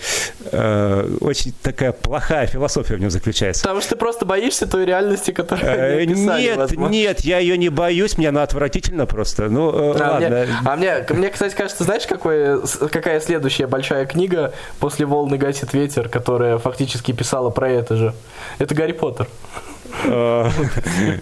э, 0.51 1.17
очень 1.21 1.53
такая 1.61 1.91
плохая 1.91 2.47
философия 2.47 2.95
в 2.95 2.99
нем 2.99 3.11
заключается. 3.11 3.63
Потому 3.63 3.81
что 3.81 3.91
ты 3.91 3.95
просто 3.97 4.25
боишься 4.25 4.65
той 4.65 4.85
реальности, 4.85 5.31
которую 5.31 5.67
э, 5.67 6.05
Нет, 6.05 6.57
возможно. 6.57 6.91
нет, 6.91 7.21
я 7.21 7.39
ее 7.39 7.57
не 7.57 7.69
боюсь, 7.69 8.17
мне 8.17 8.29
она 8.29 8.43
отвратительно 8.43 9.05
просто. 9.05 9.49
Ну, 9.49 9.93
э, 9.93 9.99
а 9.99 10.11
ладно. 10.11 10.29
Мне, 10.29 10.47
а 10.65 10.75
мне, 10.75 11.05
мне, 11.09 11.29
кстати, 11.29 11.55
кажется, 11.55 11.83
знаешь, 11.83 12.07
какой, 12.07 12.61
какая 12.91 13.19
следующая 13.19 13.67
большая 13.67 14.05
книга 14.05 14.53
после 14.79 15.05
«Волны 15.05 15.37
гасит 15.37 15.73
ветер», 15.73 16.09
которая 16.09 16.57
фактически 16.57 17.11
писала 17.11 17.49
про 17.49 17.69
это 17.69 17.95
же? 17.95 18.13
Это 18.59 18.73
«Гарри 18.75 18.93
Поттер». 18.93 19.27
Э, 20.03 20.49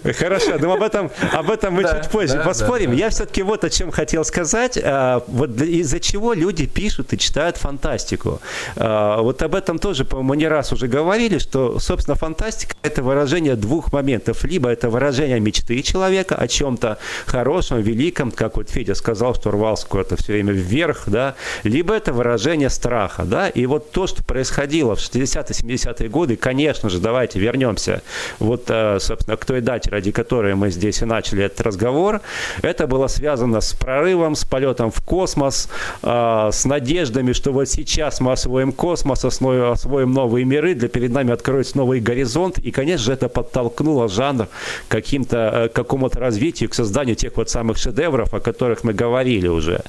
хорошо, 0.18 0.58
но 0.58 0.72
об 0.72 0.82
этом, 0.82 1.10
об 1.32 1.50
этом 1.50 1.74
мы 1.74 1.84
чуть 1.84 2.10
позже 2.10 2.40
поспорим. 2.44 2.92
Я 2.92 3.10
все-таки 3.10 3.42
вот 3.42 3.64
о 3.64 3.70
чем 3.70 3.90
хотел 3.90 4.24
сказать. 4.24 4.76
Э, 4.76 5.20
вот 5.26 5.60
из-за 5.60 6.00
чего 6.00 6.32
люди 6.32 6.66
пишут 6.66 7.12
и 7.12 7.18
читают 7.18 7.56
фантастику. 7.56 8.40
Э, 8.76 9.16
вот 9.20 9.42
об 9.42 9.54
этом 9.54 9.78
тоже, 9.78 10.04
по-моему, 10.04 10.34
не 10.34 10.48
раз 10.48 10.72
уже 10.72 10.86
говорили, 10.86 11.38
что, 11.38 11.78
собственно, 11.78 12.14
фантастика– 12.14 12.74
это 12.82 13.02
выражение 13.02 13.56
двух 13.56 13.92
моментов. 13.92 14.44
Либо 14.44 14.68
это 14.68 14.90
выражение 14.90 15.40
мечты 15.40 15.82
человека 15.82 16.34
о 16.36 16.48
чем-то 16.48 16.98
хорошем, 17.26 17.80
великом, 17.80 18.30
как 18.30 18.56
вот 18.56 18.70
Федя 18.70 18.94
сказал, 18.94 19.34
что 19.34 19.50
рвался 19.50 19.86
куда-то 19.86 20.16
все 20.16 20.32
время 20.32 20.52
вверх, 20.52 21.04
да, 21.06 21.34
либо 21.62 21.94
это 21.94 22.12
выражение 22.12 22.70
страха, 22.70 23.24
да, 23.24 23.48
и 23.48 23.66
вот 23.66 23.92
то, 23.92 24.06
что 24.06 24.24
происходило 24.24 24.94
в 24.94 24.98
60-70-е 24.98 26.08
годы, 26.08 26.36
конечно 26.36 26.90
же, 26.90 26.98
давайте 26.98 27.38
вернемся 27.38 28.02
вот 28.38 28.57
вот, 28.58 28.70
э, 28.70 28.98
собственно, 29.00 29.36
к 29.36 29.44
той 29.44 29.60
дате, 29.60 29.90
ради 29.90 30.10
которой 30.10 30.54
мы 30.54 30.70
здесь 30.70 31.02
и 31.02 31.04
начали 31.04 31.44
этот 31.44 31.60
разговор, 31.60 32.20
это 32.62 32.86
было 32.86 33.06
связано 33.08 33.60
с 33.60 33.72
прорывом, 33.72 34.34
с 34.34 34.44
полетом 34.44 34.90
в 34.90 35.00
космос, 35.00 35.68
э, 36.02 36.50
с 36.52 36.64
надеждами, 36.64 37.32
что 37.32 37.52
вот 37.52 37.68
сейчас 37.68 38.20
мы 38.20 38.32
освоим 38.32 38.72
космос, 38.72 39.24
освоим 39.24 40.12
новые 40.12 40.44
миры, 40.44 40.74
для 40.74 40.88
перед 40.88 41.12
нами 41.12 41.32
откроется 41.32 41.76
новый 41.76 42.00
горизонт, 42.00 42.58
и, 42.58 42.70
конечно 42.70 43.04
же, 43.04 43.12
это 43.12 43.28
подтолкнуло 43.28 44.08
жанр 44.08 44.48
каким-то, 44.88 45.36
э, 45.36 45.68
к 45.68 45.72
какому-то 45.72 46.18
развитию, 46.18 46.68
к 46.68 46.74
созданию 46.74 47.16
тех 47.16 47.36
вот 47.36 47.50
самых 47.50 47.78
шедевров, 47.78 48.34
о 48.34 48.40
которых 48.40 48.84
мы 48.84 48.92
говорили 48.92 49.48
уже. 49.48 49.82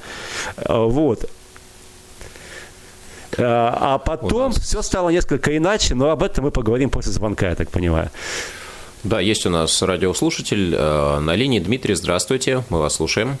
Вот. 0.68 1.28
А 3.38 3.98
потом 3.98 4.52
все 4.52 4.82
стало 4.82 5.10
несколько 5.10 5.56
иначе, 5.56 5.94
но 5.94 6.10
об 6.10 6.22
этом 6.22 6.44
мы 6.44 6.50
поговорим 6.50 6.90
после 6.90 7.12
звонка, 7.12 7.48
я 7.48 7.54
так 7.54 7.70
понимаю. 7.70 8.10
Да, 9.02 9.20
есть 9.20 9.46
у 9.46 9.50
нас 9.50 9.80
радиослушатель 9.80 10.74
э, 10.74 11.18
на 11.20 11.34
линии. 11.34 11.58
Дмитрий, 11.58 11.94
здравствуйте, 11.94 12.64
мы 12.68 12.80
вас 12.80 12.96
слушаем. 12.96 13.38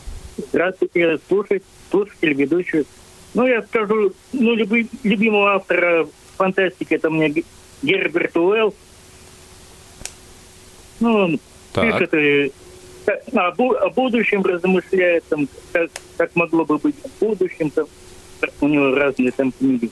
Здравствуйте, 0.48 1.18
слушатель, 1.28 1.62
слушатель, 1.90 2.32
ведущий. 2.32 2.86
Ну, 3.34 3.46
я 3.46 3.62
скажу, 3.62 4.12
ну, 4.32 4.54
люби, 4.54 4.88
любимого 5.02 5.54
автора 5.54 6.08
фантастики 6.38 6.94
это 6.94 7.10
мне 7.10 7.44
Герберт 7.82 8.36
Уэлл. 8.36 8.74
Ну, 11.00 11.14
он 11.14 11.40
так. 11.72 11.84
пишет 11.84 12.14
и 12.14 12.52
о, 13.32 13.48
о 13.48 13.90
будущем 13.90 14.42
размышляет, 14.42 15.24
там, 15.28 15.46
как, 15.72 15.90
как 16.16 16.34
могло 16.36 16.64
бы 16.64 16.78
быть 16.78 16.96
в 16.96 17.24
будущем, 17.24 17.70
там, 17.70 17.86
у 18.62 18.68
него 18.68 18.94
разные 18.94 19.30
там 19.30 19.52
книги. 19.52 19.90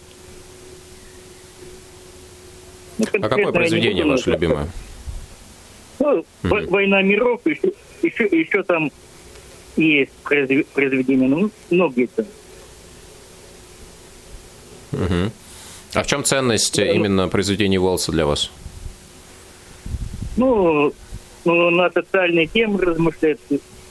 Ну, 2.97 3.07
а 3.13 3.29
какое 3.29 3.53
произведение 3.53 4.07
ваше 4.07 4.31
любимое? 4.31 4.69
Ну, 6.01 6.25
mm-hmm. 6.43 6.67
«Война 6.69 7.03
миров», 7.03 7.41
еще, 7.45 7.73
еще, 8.03 8.25
еще 8.25 8.63
там 8.63 8.91
есть 9.77 10.13
произведения, 10.23 11.29
ну, 11.29 11.51
многие-то. 11.71 12.27
Угу. 14.93 15.33
А 15.95 16.03
в 16.03 16.07
чем 16.07 16.25
ценность 16.25 16.79
ну, 16.79 16.85
именно 16.85 17.29
произведений 17.29 17.79
Уолса 17.79 18.13
для 18.13 18.27
вас? 18.27 18.51
Ну, 20.37 20.93
ну 21.45 21.71
на 21.71 21.91
социальные 21.91 22.47
темы 22.47 22.81
размышляет, 22.81 23.41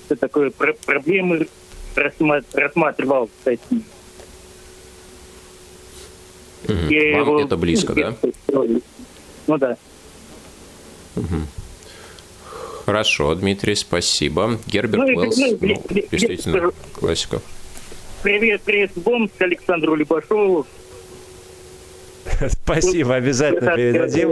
что 0.05 0.15
такое 0.15 0.51
проблемы 0.51 1.47
рассматривал, 1.95 3.29
кстати. 3.37 3.61
Угу. 6.63 6.73
Вам 6.73 6.89
его... 6.89 7.41
это 7.41 7.57
близко, 7.57 7.93
да? 7.93 8.15
Ну 9.47 9.57
да. 9.57 9.77
Угу. 11.15 11.37
Хорошо, 12.87 13.35
Дмитрий, 13.35 13.75
спасибо. 13.75 14.57
Герберт 14.65 15.09
ну, 15.09 15.17
Уэллс, 15.17 15.37
ну, 15.37 15.57
ну, 15.59 15.83
действительно, 16.09 16.71
классика. 16.93 17.41
Привет, 18.23 18.61
привет, 18.63 18.91
Бомск, 18.95 19.33
Александру 19.41 19.93
Любашову. 19.93 20.65
Спасибо, 22.63 23.15
обязательно 23.15 23.75
передадим. 23.75 24.31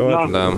Вот. 0.00 0.32
Да. 0.32 0.52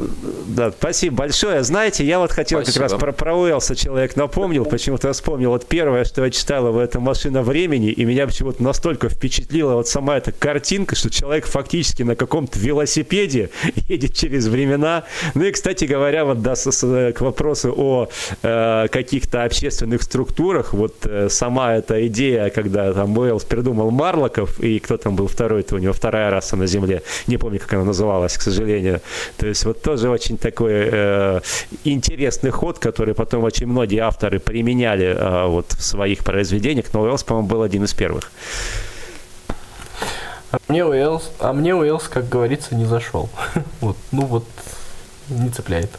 да, 0.46 0.70
спасибо 0.70 1.16
большое. 1.16 1.62
Знаете, 1.62 2.04
я 2.04 2.18
вот 2.18 2.32
хотел 2.32 2.62
спасибо. 2.62 2.84
как 2.84 2.92
раз 2.92 3.00
про, 3.00 3.12
про 3.12 3.34
Уэлса 3.36 3.76
человек 3.76 4.16
напомнил, 4.16 4.64
почему-то 4.64 5.08
я 5.08 5.12
вспомнил. 5.12 5.50
Вот 5.50 5.66
первое, 5.66 6.04
что 6.04 6.24
я 6.24 6.30
читал 6.30 6.72
в 6.72 6.78
этом 6.78 7.02
«Машина 7.02 7.42
времени», 7.42 7.90
и 7.90 8.04
меня 8.04 8.26
почему-то 8.26 8.62
настолько 8.62 9.08
впечатлила 9.08 9.74
вот 9.74 9.88
сама 9.88 10.16
эта 10.16 10.32
картинка, 10.32 10.96
что 10.96 11.10
человек 11.10 11.46
фактически 11.46 12.02
на 12.02 12.16
каком-то 12.16 12.58
велосипеде 12.58 13.50
едет 13.88 14.14
через 14.14 14.46
времена. 14.46 15.04
Ну 15.34 15.44
и, 15.44 15.52
кстати 15.52 15.84
говоря, 15.84 16.24
вот 16.24 16.42
да, 16.42 16.56
с, 16.56 16.70
с, 16.70 17.12
к 17.12 17.20
вопросу 17.20 17.74
о 17.76 18.08
э, 18.42 18.88
каких-то 18.90 19.44
общественных 19.44 20.02
структурах, 20.02 20.72
вот 20.72 20.94
э, 21.04 21.28
сама 21.28 21.74
эта 21.74 22.06
идея, 22.06 22.50
когда 22.50 22.92
там 22.92 23.16
Уэллс 23.16 23.44
придумал 23.44 23.90
Марлоков, 23.90 24.60
и 24.60 24.78
кто 24.78 24.96
там 24.96 25.16
был 25.16 25.26
второй, 25.26 25.60
это 25.60 25.76
у 25.76 25.78
него 25.78 25.92
вторая 25.92 26.30
раса 26.30 26.56
на 26.56 26.66
Земле, 26.66 27.02
не 27.26 27.36
помню, 27.36 27.58
как 27.58 27.72
она 27.74 27.84
называлась, 27.84 28.36
к 28.36 28.42
сожалению, 28.42 29.00
то 29.36 29.46
есть 29.46 29.64
вот 29.64 29.82
тоже 29.82 30.08
очень 30.08 30.38
такой 30.38 30.72
э, 30.72 31.40
интересный 31.84 32.50
ход, 32.50 32.78
который 32.78 33.14
потом 33.14 33.44
очень 33.44 33.66
многие 33.66 34.00
авторы 34.00 34.38
применяли 34.38 35.06
э, 35.06 35.46
вот 35.46 35.72
в 35.72 35.82
своих 35.82 36.24
произведениях, 36.24 36.86
но 36.92 37.02
Уэллс, 37.02 37.22
по-моему, 37.22 37.48
был 37.48 37.62
один 37.62 37.84
из 37.84 37.94
первых. 37.94 38.30
А 40.52 40.58
мне 40.68 40.84
Уэллс, 40.84 41.30
а 41.38 41.52
мне 41.52 41.74
Уэллс, 41.74 42.08
как 42.08 42.28
говорится, 42.28 42.74
не 42.74 42.84
зашел. 42.84 43.28
вот, 43.80 43.96
ну 44.12 44.26
вот, 44.26 44.44
не 45.28 45.48
цепляет. 45.50 45.90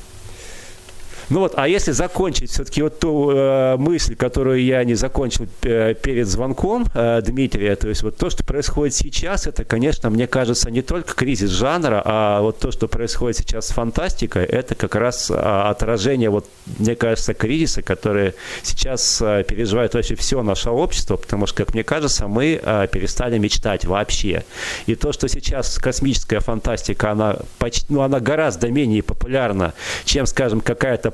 Ну 1.32 1.40
вот, 1.40 1.54
а 1.56 1.66
если 1.66 1.94
закончить 1.94 2.52
все-таки 2.52 2.82
вот 2.82 3.00
ту 3.00 3.32
э, 3.32 3.78
мысль, 3.78 4.18
которую 4.18 4.62
я 4.62 4.84
не 4.84 4.96
закончил 4.96 5.48
э, 5.62 5.94
перед 5.94 6.28
звонком 6.28 6.86
э, 6.94 7.22
Дмитрия, 7.22 7.78
то 7.78 7.88
есть 7.88 8.04
вот 8.04 8.18
то, 8.18 8.30
что 8.30 8.44
происходит 8.44 8.96
сейчас, 8.96 9.48
это, 9.48 9.64
конечно, 9.64 10.10
мне 10.10 10.28
кажется, 10.28 10.70
не 10.70 10.82
только 10.82 11.16
кризис 11.16 11.50
жанра, 11.50 12.02
а 12.04 12.42
вот 12.42 12.60
то, 12.60 12.72
что 12.72 12.90
происходит 12.90 13.38
сейчас 13.38 13.68
с 13.68 13.72
фантастикой, 13.72 14.44
это 14.44 14.76
как 14.76 14.94
раз 14.96 15.32
а, 15.34 15.70
отражение, 15.70 16.30
вот, 16.30 16.48
мне 16.78 16.98
кажется, 16.98 17.34
кризиса, 17.34 17.82
который 17.82 18.34
сейчас 18.62 19.22
а, 19.22 19.44
переживает 19.44 19.94
вообще 19.94 20.16
все 20.16 20.44
наше 20.44 20.70
общество, 20.70 21.16
потому 21.16 21.48
что, 21.48 21.64
как 21.64 21.74
мне 21.74 21.86
кажется, 21.86 22.28
мы 22.28 22.60
а, 22.62 22.88
перестали 22.88 23.38
мечтать 23.38 23.86
вообще. 23.86 24.44
И 24.86 24.96
то, 24.96 25.14
что 25.14 25.30
сейчас 25.30 25.80
космическая 25.80 26.42
фантастика, 26.42 27.12
она, 27.12 27.38
почти, 27.58 27.86
ну, 27.88 28.02
она 28.02 28.20
гораздо 28.20 28.68
менее 28.70 29.02
популярна, 29.02 29.74
чем, 30.04 30.26
скажем, 30.26 30.60
какая-то 30.60 31.14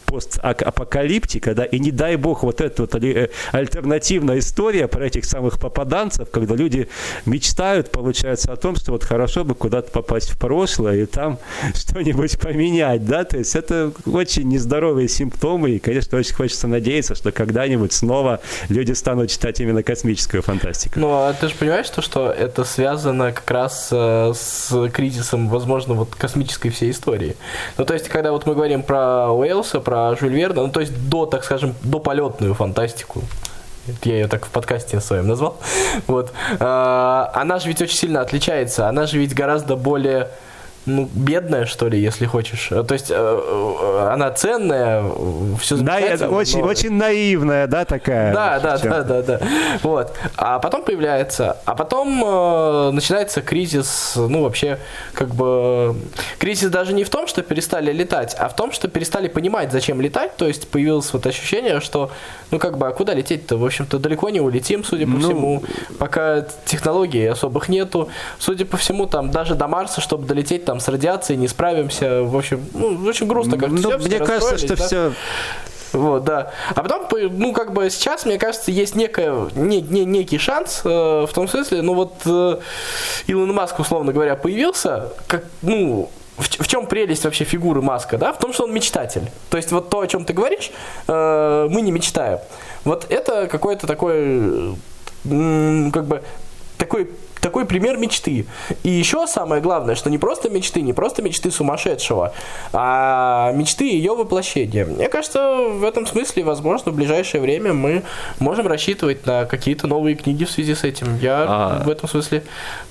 постапокалиптика, 0.11 1.55
да, 1.55 1.63
и 1.63 1.79
не 1.79 1.91
дай 1.91 2.17
бог 2.17 2.43
вот 2.43 2.59
эта 2.59 2.83
вот 2.83 2.95
э, 2.95 3.29
альтернативная 3.51 4.39
история 4.39 4.87
про 4.87 5.05
этих 5.05 5.25
самых 5.25 5.59
попаданцев, 5.59 6.29
когда 6.29 6.55
люди 6.55 6.89
мечтают, 7.25 7.91
получается, 7.91 8.51
о 8.51 8.57
том, 8.57 8.75
что 8.75 8.91
вот 8.91 9.03
хорошо 9.03 9.45
бы 9.45 9.55
куда-то 9.55 9.89
попасть 9.91 10.31
в 10.31 10.37
прошлое 10.37 11.03
и 11.03 11.05
там 11.05 11.39
что-нибудь 11.75 12.39
поменять, 12.39 13.05
да, 13.05 13.23
то 13.23 13.37
есть 13.37 13.55
это 13.55 13.93
очень 14.05 14.49
нездоровые 14.49 15.07
симптомы, 15.07 15.71
и, 15.71 15.79
конечно, 15.79 16.17
очень 16.17 16.35
хочется 16.35 16.67
надеяться, 16.67 17.15
что 17.15 17.31
когда-нибудь 17.31 17.93
снова 17.93 18.41
люди 18.69 18.91
станут 18.91 19.29
читать 19.29 19.61
именно 19.61 19.83
космическую 19.83 20.43
фантастику. 20.43 20.99
Ну, 20.99 21.11
а 21.11 21.33
ты 21.33 21.47
же 21.47 21.55
понимаешь, 21.55 21.89
то, 21.89 22.01
что 22.01 22.29
это 22.31 22.65
связано 22.65 23.31
как 23.31 23.49
раз 23.49 23.89
э, 23.91 24.33
с 24.35 24.89
кризисом, 24.89 25.47
возможно, 25.47 25.93
вот 25.93 26.15
космической 26.15 26.69
всей 26.69 26.91
истории. 26.91 27.37
Ну, 27.77 27.85
то 27.85 27.93
есть, 27.93 28.09
когда 28.09 28.31
вот 28.31 28.45
мы 28.45 28.55
говорим 28.55 28.83
про 28.83 29.31
Уэлса, 29.31 29.79
про 29.79 30.00
Жюль 30.19 30.33
Верна, 30.33 30.61
ну, 30.63 30.69
то 30.69 30.79
есть 30.79 31.09
до, 31.09 31.25
так 31.25 31.43
скажем, 31.43 31.75
до 31.83 31.99
полетную 31.99 32.53
фантастику. 32.53 33.21
Я 34.03 34.13
ее 34.13 34.27
так 34.27 34.45
в 34.45 34.49
подкасте 34.49 34.99
своем 35.01 35.27
назвал. 35.27 35.57
Вот. 36.07 36.31
А, 36.59 37.31
она 37.33 37.59
же 37.59 37.67
ведь 37.67 37.81
очень 37.81 37.97
сильно 37.97 38.21
отличается. 38.21 38.87
Она 38.87 39.05
же 39.05 39.17
ведь 39.17 39.33
гораздо 39.33 39.75
более 39.75 40.29
ну, 40.85 41.09
бедная, 41.13 41.65
что 41.65 41.87
ли, 41.87 41.99
если 41.99 42.25
хочешь. 42.25 42.69
То 42.69 42.93
есть 42.93 43.11
э, 43.11 43.15
э, 43.15 44.09
она 44.11 44.31
ценная, 44.31 45.03
все 45.59 45.75
замечательно. 45.75 46.29
очень, 46.29 46.59
но... 46.61 46.67
очень 46.67 46.91
наивная, 46.91 47.67
да, 47.67 47.85
такая? 47.85 48.33
Да, 48.33 48.59
да, 48.59 48.77
да, 48.77 49.03
да, 49.03 49.21
да. 49.21 49.41
Вот. 49.83 50.13
А 50.37 50.59
потом 50.59 50.83
появляется, 50.83 51.57
а 51.65 51.75
потом 51.75 52.23
э, 52.25 52.91
начинается 52.91 53.41
кризис, 53.41 54.13
ну, 54.15 54.43
вообще, 54.43 54.79
как 55.13 55.35
бы, 55.35 55.95
кризис 56.39 56.69
даже 56.69 56.93
не 56.93 57.03
в 57.03 57.09
том, 57.09 57.27
что 57.27 57.43
перестали 57.43 57.91
летать, 57.91 58.35
а 58.39 58.49
в 58.49 58.55
том, 58.55 58.71
что 58.71 58.87
перестали 58.87 59.27
понимать, 59.27 59.71
зачем 59.71 60.01
летать, 60.01 60.35
то 60.35 60.47
есть 60.47 60.67
появилось 60.67 61.13
вот 61.13 61.27
ощущение, 61.27 61.79
что, 61.79 62.11
ну, 62.49 62.57
как 62.57 62.77
бы, 62.77 62.87
а 62.87 62.91
куда 62.91 63.13
лететь-то? 63.13 63.57
В 63.57 63.65
общем-то, 63.65 63.99
далеко 63.99 64.29
не 64.29 64.41
улетим, 64.41 64.83
судя 64.83 65.05
по 65.05 65.11
ну... 65.11 65.19
всему, 65.19 65.63
пока 65.99 66.45
технологий 66.65 67.25
особых 67.25 67.69
нету. 67.69 68.09
Судя 68.39 68.65
по 68.65 68.77
всему, 68.77 69.05
там, 69.05 69.29
даже 69.31 69.55
до 69.55 69.67
Марса, 69.67 70.01
чтобы 70.01 70.25
долететь, 70.25 70.65
там 70.71 70.79
с 70.79 70.87
радиацией 70.87 71.37
не 71.37 71.49
справимся. 71.49 72.23
В 72.23 72.37
общем, 72.37 72.65
ну, 72.73 73.05
очень 73.05 73.27
грустно 73.27 73.57
как-то 73.57 73.75
ну, 73.75 73.79
все. 73.79 73.97
Мне 73.97 74.15
все 74.15 74.25
кажется, 74.25 74.57
что 74.57 74.77
да? 74.77 74.85
все 74.85 75.11
вот, 75.91 76.23
да. 76.23 76.53
А 76.73 76.81
потом, 76.81 77.09
ну, 77.33 77.51
как 77.51 77.73
бы 77.73 77.89
сейчас, 77.89 78.25
мне 78.25 78.37
кажется, 78.37 78.71
есть 78.71 78.95
некая, 78.95 79.49
не, 79.53 79.81
не, 79.81 80.05
некий 80.05 80.37
шанс, 80.37 80.83
э, 80.85 80.87
в 80.87 81.33
том 81.33 81.49
смысле, 81.49 81.81
ну, 81.81 81.95
вот 81.95 82.13
э, 82.25 82.59
Илон 83.27 83.53
Маск, 83.53 83.77
условно 83.77 84.13
говоря, 84.13 84.37
появился, 84.37 85.09
как, 85.27 85.43
ну, 85.61 86.09
в, 86.37 86.47
в 86.47 86.67
чем 86.69 86.87
прелесть 86.87 87.25
вообще 87.25 87.43
фигуры 87.43 87.81
Маска, 87.81 88.17
да? 88.17 88.31
В 88.31 88.37
том, 88.37 88.53
что 88.53 88.63
он 88.63 88.73
мечтатель. 88.73 89.29
То 89.49 89.57
есть 89.57 89.73
вот 89.73 89.89
то, 89.89 89.99
о 89.99 90.07
чем 90.07 90.23
ты 90.23 90.31
говоришь, 90.31 90.71
э, 91.09 91.67
мы 91.69 91.81
не 91.81 91.91
мечтаем. 91.91 92.39
Вот 92.85 93.07
это 93.09 93.47
какой-то 93.47 93.85
такой, 93.85 94.75
э, 95.25 95.89
как 95.91 96.05
бы, 96.05 96.23
такой 96.77 97.09
такой 97.41 97.65
пример 97.65 97.97
мечты. 97.97 98.45
И 98.83 98.89
еще 98.89 99.27
самое 99.27 99.61
главное, 99.61 99.95
что 99.95 100.09
не 100.09 100.17
просто 100.17 100.49
мечты, 100.49 100.81
не 100.81 100.93
просто 100.93 101.21
мечты 101.21 101.51
сумасшедшего, 101.51 102.33
а 102.71 103.51
мечты 103.53 103.85
ее 103.89 104.15
воплощения. 104.15 104.85
Мне 104.85 105.09
кажется, 105.09 105.57
в 105.57 105.83
этом 105.83 106.05
смысле, 106.05 106.43
возможно, 106.43 106.91
в 106.91 106.95
ближайшее 106.95 107.41
время 107.41 107.73
мы 107.73 108.03
можем 108.39 108.67
рассчитывать 108.67 109.25
на 109.25 109.45
какие-то 109.45 109.87
новые 109.87 110.15
книги 110.15 110.45
в 110.45 110.51
связи 110.51 110.75
с 110.75 110.83
этим. 110.83 111.17
Я 111.17 111.45
а... 111.47 111.83
в 111.83 111.89
этом 111.89 112.07
смысле, 112.07 112.43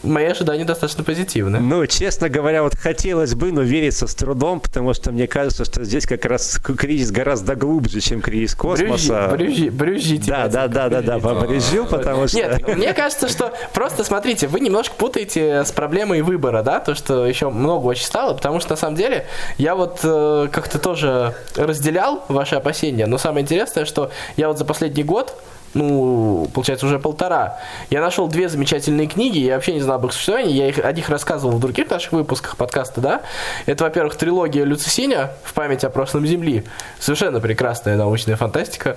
мои 0.02 0.26
ожидания 0.26 0.64
достаточно 0.64 1.04
позитивны. 1.04 1.60
Ну, 1.60 1.86
честно 1.86 2.28
говоря, 2.28 2.62
вот 2.62 2.74
хотелось 2.74 3.34
бы, 3.34 3.52
но 3.52 3.62
верится 3.62 4.06
с 4.06 4.14
трудом, 4.14 4.60
потому 4.60 4.94
что 4.94 5.12
мне 5.12 5.26
кажется, 5.26 5.64
что 5.64 5.84
здесь 5.84 6.06
как 6.06 6.24
раз 6.24 6.58
кризис 6.58 7.10
гораздо 7.10 7.54
глубже, 7.54 8.00
чем 8.00 8.20
кризис 8.20 8.54
космоса. 8.54 9.28
Брюжи, 9.32 9.70
брюжи, 9.70 9.70
брюжите. 9.70 10.30
Да, 10.30 10.48
да, 10.48 10.68
да, 10.68 10.88
да, 10.88 11.02
да, 11.02 11.18
побрюзжу, 11.18 11.86
потому 11.86 12.26
что... 12.26 12.36
Нет, 12.36 12.76
мне 12.76 12.92
кажется, 12.92 13.28
что 13.28 13.52
просто 13.72 14.04
смотрите, 14.04 14.39
смотрите, 14.40 14.46
вы 14.48 14.60
немножко 14.60 14.94
путаете 14.94 15.64
с 15.64 15.72
проблемой 15.72 16.22
выбора, 16.22 16.62
да, 16.62 16.80
то, 16.80 16.94
что 16.94 17.26
еще 17.26 17.50
много 17.50 17.86
очень 17.86 18.04
стало, 18.04 18.34
потому 18.34 18.60
что 18.60 18.70
на 18.70 18.76
самом 18.76 18.96
деле 18.96 19.26
я 19.58 19.74
вот 19.74 20.00
э, 20.02 20.48
как-то 20.50 20.78
тоже 20.78 21.34
разделял 21.56 22.24
ваши 22.28 22.56
опасения, 22.56 23.06
но 23.06 23.18
самое 23.18 23.42
интересное, 23.42 23.84
что 23.84 24.10
я 24.36 24.48
вот 24.48 24.58
за 24.58 24.64
последний 24.64 25.04
год 25.04 25.34
ну, 25.74 26.48
получается, 26.52 26.86
уже 26.86 26.98
полтора. 26.98 27.58
Я 27.90 28.00
нашел 28.00 28.26
две 28.28 28.48
замечательные 28.48 29.06
книги, 29.06 29.38
я 29.38 29.54
вообще 29.54 29.72
не 29.72 29.80
знал 29.80 29.96
об 29.96 30.06
их 30.06 30.12
существовании, 30.12 30.52
я 30.52 30.68
их, 30.68 30.78
о 30.84 30.92
них 30.92 31.08
рассказывал 31.08 31.56
в 31.56 31.60
других 31.60 31.90
наших 31.90 32.12
выпусках 32.12 32.56
подкаста, 32.56 33.00
да. 33.00 33.22
Это, 33.66 33.84
во-первых, 33.84 34.16
трилогия 34.16 34.64
Люцисиня 34.64 35.30
в 35.44 35.54
память 35.54 35.84
о 35.84 35.90
прошлом 35.90 36.26
Земли. 36.26 36.64
Совершенно 36.98 37.40
прекрасная 37.40 37.96
научная 37.96 38.36
фантастика. 38.36 38.96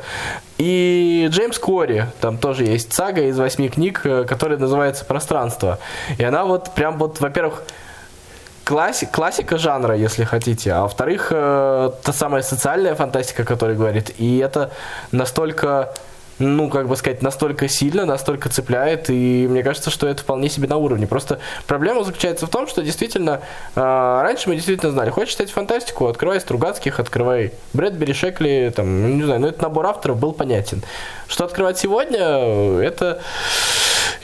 И 0.57 1.27
Джеймс 1.29 1.59
Кори, 1.59 2.07
там 2.21 2.37
тоже 2.37 2.63
есть 2.65 2.93
сага 2.93 3.21
из 3.21 3.37
восьми 3.37 3.69
книг, 3.69 4.01
э, 4.05 4.23
которая 4.23 4.57
называется 4.57 5.05
«Пространство». 5.05 5.79
И 6.17 6.23
она 6.23 6.45
вот 6.45 6.71
прям 6.73 6.97
вот, 6.97 7.19
во-первых, 7.19 7.63
класси- 8.65 9.07
классика 9.11 9.57
жанра, 9.57 9.95
если 9.95 10.23
хотите, 10.23 10.71
а 10.71 10.83
во-вторых, 10.83 11.27
э, 11.31 11.91
та 12.03 12.13
самая 12.13 12.41
социальная 12.41 12.95
фантастика, 12.95 13.43
которая 13.43 13.75
говорит, 13.75 14.11
и 14.17 14.37
это 14.37 14.71
настолько 15.11 15.93
ну, 16.39 16.69
как 16.69 16.87
бы 16.87 16.95
сказать, 16.95 17.21
настолько 17.21 17.67
сильно, 17.67 18.05
настолько 18.05 18.49
цепляет, 18.49 19.09
и 19.09 19.47
мне 19.49 19.63
кажется, 19.63 19.89
что 19.89 20.07
это 20.07 20.23
вполне 20.23 20.49
себе 20.49 20.67
на 20.67 20.77
уровне. 20.77 21.07
Просто 21.07 21.39
проблема 21.67 22.03
заключается 22.03 22.47
в 22.47 22.49
том, 22.49 22.67
что 22.67 22.81
действительно, 22.81 23.41
э, 23.75 23.79
раньше 23.79 24.49
мы 24.49 24.55
действительно 24.55 24.91
знали, 24.91 25.09
хочешь 25.09 25.33
читать 25.33 25.51
фантастику, 25.51 26.07
открывай 26.07 26.39
Стругацких, 26.39 26.99
открывай 26.99 27.53
Брэдбери, 27.73 28.13
Шекли, 28.13 28.71
там, 28.75 29.17
не 29.17 29.23
знаю, 29.23 29.41
ну, 29.41 29.47
это 29.47 29.61
набор 29.61 29.85
авторов 29.87 30.19
был 30.19 30.33
понятен. 30.33 30.83
Что 31.27 31.45
открывать 31.45 31.77
сегодня, 31.77 32.19
это, 32.81 33.21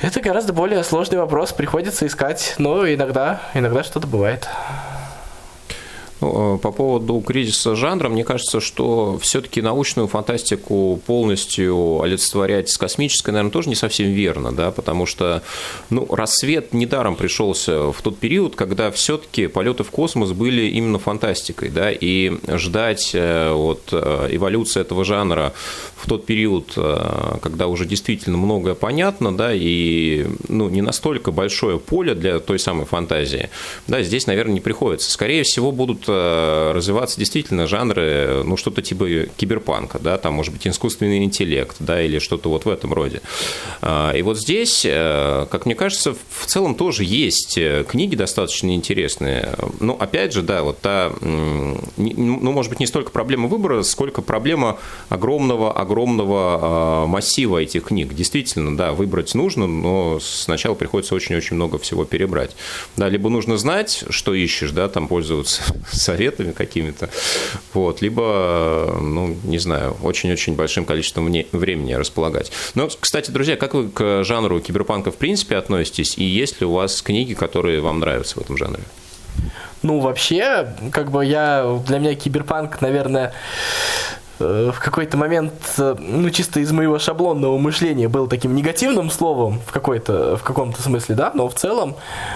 это 0.02 0.22
гораздо 0.22 0.54
более 0.54 0.84
сложный 0.84 1.18
вопрос, 1.18 1.54
приходится 1.54 2.06
искать, 2.08 2.56
но 2.58 2.88
иногда, 2.88 3.42
иногда 3.54 3.84
что-то 3.84 4.08
бывает. 4.08 4.48
Ну, 6.22 6.56
э, 6.56 6.58
по 6.60 6.72
поводу 6.72 7.20
кризиса 7.22 7.76
жанра, 7.76 8.10
мне 8.10 8.24
кажется, 8.24 8.60
что 8.60 9.18
все-таки 9.22 9.62
научную 9.62 10.08
фантастику 10.08 11.00
полностью 11.06 12.02
олицетворять 12.02 12.70
с 12.70 12.78
космической, 12.78 13.32
наверное, 13.32 13.52
тоже 13.52 13.70
не 13.70 13.76
совсем 13.76 14.08
верно, 14.08 14.52
да, 14.52 14.72
потому 14.72 15.06
что 15.06 15.42
ну, 15.90 16.06
рассвет 16.14 16.74
недаром 16.74 17.16
пришелся 17.16 17.92
в 17.92 18.02
тот 18.02 18.18
период, 18.18 18.56
когда 18.56 18.92
все-таки 18.92 19.48
полеты 19.48 19.84
в 19.84 19.92
космос 19.92 20.32
были 20.32 20.64
именно 20.64 21.00
фантастикой, 21.00 21.70
да, 21.70 21.92
и 21.92 22.34
ждать 22.58 23.12
э, 23.14 23.52
вот 23.54 23.90
э, 23.92 24.28
эволюции 24.32 24.82
этого 24.82 25.06
жанра 25.06 25.54
в 25.96 26.08
тот 26.08 26.26
период, 26.26 26.78
когда 27.42 27.68
уже 27.68 27.86
действительно 27.86 28.38
многое 28.38 28.74
понятно, 28.74 29.36
да, 29.36 29.52
и 29.54 30.26
ну, 30.48 30.70
не 30.70 30.82
настолько 30.82 31.32
большое 31.32 31.78
поле 31.78 32.16
для 32.16 32.40
той 32.40 32.58
самой 32.58 32.86
фантазии, 32.86 33.50
да, 33.88 34.02
здесь, 34.02 34.26
наверное, 34.26 34.54
не 34.54 34.62
приходится. 34.62 35.12
Скорее 35.12 35.44
всего, 35.44 35.72
будут 35.74 36.09
развиваться 36.10 37.20
действительно 37.20 37.68
жанры, 37.68 38.44
ну, 38.44 38.58
что-то 38.58 38.82
типа 38.82 39.28
киберпанка, 39.38 40.00
да, 40.00 40.18
там, 40.18 40.34
может 40.34 40.54
быть, 40.54 40.68
искусственный 40.68 41.24
интеллект, 41.24 41.76
да, 41.80 42.02
или 42.02 42.20
что-то 42.20 42.50
вот 42.50 42.66
в 42.66 42.70
этом 42.70 42.94
роде. 42.94 43.22
А, 43.82 44.12
и 44.12 44.22
вот 44.22 44.38
здесь, 44.38 44.86
э, 44.86 45.46
как 45.50 45.66
мне 45.66 45.76
кажется, 45.76 46.14
в 46.14 46.46
целом 46.46 46.76
тоже 46.76 47.04
есть 47.04 47.58
э, 47.58 47.86
книги 47.88 48.16
достаточно 48.16 48.74
интересные. 48.74 49.56
Но, 49.80 49.96
опять 50.00 50.34
же, 50.34 50.42
да, 50.42 50.64
вот 50.64 50.80
та, 50.80 51.12
ну, 51.22 52.52
может 52.52 52.70
быть, 52.70 52.80
не 52.80 52.88
столько 52.88 53.12
проблема 53.12 53.48
выбора, 53.48 53.84
сколько 53.84 54.22
проблема 54.22 54.80
огромного-огромного 55.10 56.60
а, 56.62 57.08
массива 57.08 57.58
этих 57.60 57.86
книг. 57.86 58.14
Действительно, 58.14 58.76
да, 58.76 58.92
выбрать 58.94 59.36
нужно, 59.36 59.68
но 59.68 60.20
сначала 60.22 60.76
приходится 60.76 61.16
очень-очень 61.16 61.56
много 61.56 61.78
всего 61.78 62.06
перебрать. 62.06 62.56
Да, 62.98 63.10
либо 63.10 63.30
нужно 63.30 63.58
знать, 63.58 64.04
что 64.10 64.34
ищешь, 64.34 64.72
да, 64.72 64.88
там 64.88 65.08
пользоваться 65.08 65.62
советами 66.00 66.52
какими-то, 66.52 67.10
вот, 67.74 68.02
либо, 68.02 68.98
ну, 69.00 69.36
не 69.44 69.60
знаю, 69.60 69.98
очень-очень 70.04 70.56
большим 70.56 70.86
количеством 70.86 71.32
времени 71.52 71.94
располагать. 71.94 72.52
Но, 72.76 72.90
кстати, 73.00 73.32
друзья, 73.32 73.56
как 73.56 73.74
вы 73.74 73.90
к 73.90 74.24
жанру 74.24 74.60
киберпанка 74.60 75.12
в 75.12 75.18
принципе 75.18 75.58
относитесь, 75.58 76.18
и 76.18 76.24
есть 76.24 76.62
ли 76.62 76.66
у 76.66 76.74
вас 76.74 77.02
книги, 77.02 77.34
которые 77.34 77.82
вам 77.82 78.00
нравятся 78.00 78.40
в 78.40 78.42
этом 78.42 78.58
жанре? 78.58 78.84
Ну, 79.82 80.00
вообще, 80.00 80.76
как 80.92 81.10
бы 81.10 81.26
я, 81.26 81.80
для 81.88 82.00
меня 82.00 82.16
киберпанк, 82.16 82.82
наверное, 82.82 83.34
в 84.40 84.80
какой-то 84.80 85.18
момент, 85.18 85.54
э, 85.78 85.96
ну, 86.00 86.30
чисто 86.30 86.60
из 86.60 86.72
моего 86.72 87.00
шаблонного 87.00 87.58
мышления 87.58 88.08
был 88.08 88.28
таким 88.28 88.56
негативным 88.56 89.10
словом 89.10 89.60
в 89.66 89.72
какой-то, 89.72 90.38
в 90.38 90.44
каком-то 90.44 90.82
смысле, 90.82 91.16
да, 91.16 91.32
но 91.34 91.50
в 91.50 91.54
целом, 91.54 91.96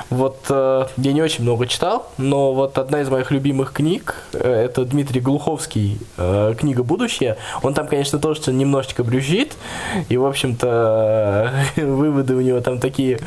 вот, 0.09 0.37
э, 0.49 0.85
я 0.97 1.13
не 1.13 1.21
очень 1.21 1.43
много 1.43 1.67
читал, 1.67 2.11
но 2.17 2.53
вот 2.53 2.77
одна 2.77 3.01
из 3.01 3.09
моих 3.09 3.31
любимых 3.31 3.71
книг, 3.73 4.15
это 4.33 4.85
Дмитрий 4.85 5.21
Глуховский, 5.21 5.99
книга 6.57 6.83
«Будущее», 6.83 7.37
он 7.61 7.73
там, 7.73 7.87
конечно, 7.87 8.19
тоже 8.19 8.51
немножечко 8.51 9.03
брюзжит, 9.03 9.55
и, 10.09 10.17
в 10.17 10.25
общем-то, 10.25 11.53
выводы 11.77 12.35
у 12.35 12.41
него 12.41 12.59
там 12.61 12.79
такие, 12.79 13.19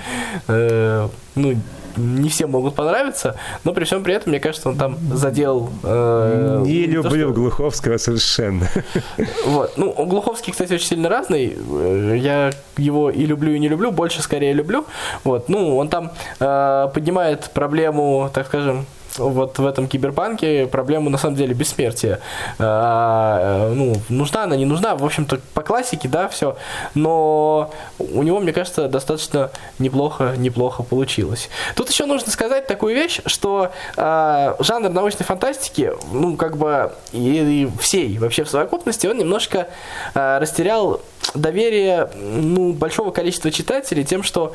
ну, 0.48 1.54
не 1.96 2.28
все 2.28 2.46
могут 2.46 2.74
понравиться, 2.74 3.36
но 3.64 3.72
при 3.72 3.84
всем 3.84 4.02
при 4.02 4.14
этом, 4.14 4.30
мне 4.30 4.40
кажется, 4.40 4.68
он 4.68 4.76
там 4.76 4.96
задел... 5.12 5.70
Э, 5.82 6.62
не 6.64 6.86
люблю 6.86 7.02
то, 7.02 7.32
что... 7.32 7.32
Глуховского 7.32 7.98
совершенно. 7.98 8.68
Вот. 9.46 9.76
Ну, 9.76 9.92
Глуховский, 9.92 10.52
кстати, 10.52 10.74
очень 10.74 10.86
сильно 10.86 11.08
разный. 11.08 11.56
Э, 11.56 12.16
я 12.16 12.50
его 12.76 13.10
и 13.10 13.24
люблю, 13.26 13.54
и 13.54 13.58
не 13.58 13.68
люблю. 13.68 13.90
Больше, 13.90 14.22
скорее, 14.22 14.52
люблю. 14.52 14.84
Вот. 15.24 15.48
Ну, 15.48 15.76
он 15.76 15.88
там 15.88 16.12
э, 16.40 16.88
поднимает 16.92 17.50
проблему, 17.50 18.30
так 18.32 18.46
скажем, 18.46 18.86
вот 19.18 19.58
в 19.58 19.66
этом 19.66 19.88
киберпанке 19.88 20.66
проблема 20.66 21.10
на 21.10 21.18
самом 21.18 21.36
деле 21.36 21.54
бессмертия. 21.54 22.20
А, 22.58 23.72
ну, 23.74 23.96
нужна 24.08 24.44
она, 24.44 24.56
не 24.56 24.64
нужна, 24.64 24.96
в 24.96 25.04
общем-то, 25.04 25.40
по 25.54 25.62
классике, 25.62 26.08
да, 26.08 26.28
все. 26.28 26.56
Но 26.94 27.70
у 27.98 28.22
него, 28.22 28.40
мне 28.40 28.52
кажется, 28.52 28.88
достаточно 28.88 29.50
неплохо, 29.78 30.34
неплохо 30.36 30.82
получилось. 30.82 31.48
Тут 31.74 31.90
еще 31.90 32.06
нужно 32.06 32.30
сказать 32.30 32.66
такую 32.66 32.94
вещь, 32.94 33.20
что 33.26 33.72
а, 33.96 34.56
жанр 34.60 34.90
научной 34.90 35.24
фантастики, 35.24 35.92
ну, 36.12 36.36
как 36.36 36.56
бы, 36.56 36.92
и, 37.12 37.62
и 37.62 37.78
всей 37.80 38.18
вообще 38.18 38.44
в 38.44 38.50
совокупности, 38.50 39.06
он 39.06 39.18
немножко 39.18 39.68
а, 40.14 40.38
растерял 40.38 41.00
доверие 41.34 42.08
ну, 42.14 42.72
большого 42.72 43.10
количества 43.10 43.50
читателей 43.50 44.04
тем, 44.04 44.22
что 44.22 44.52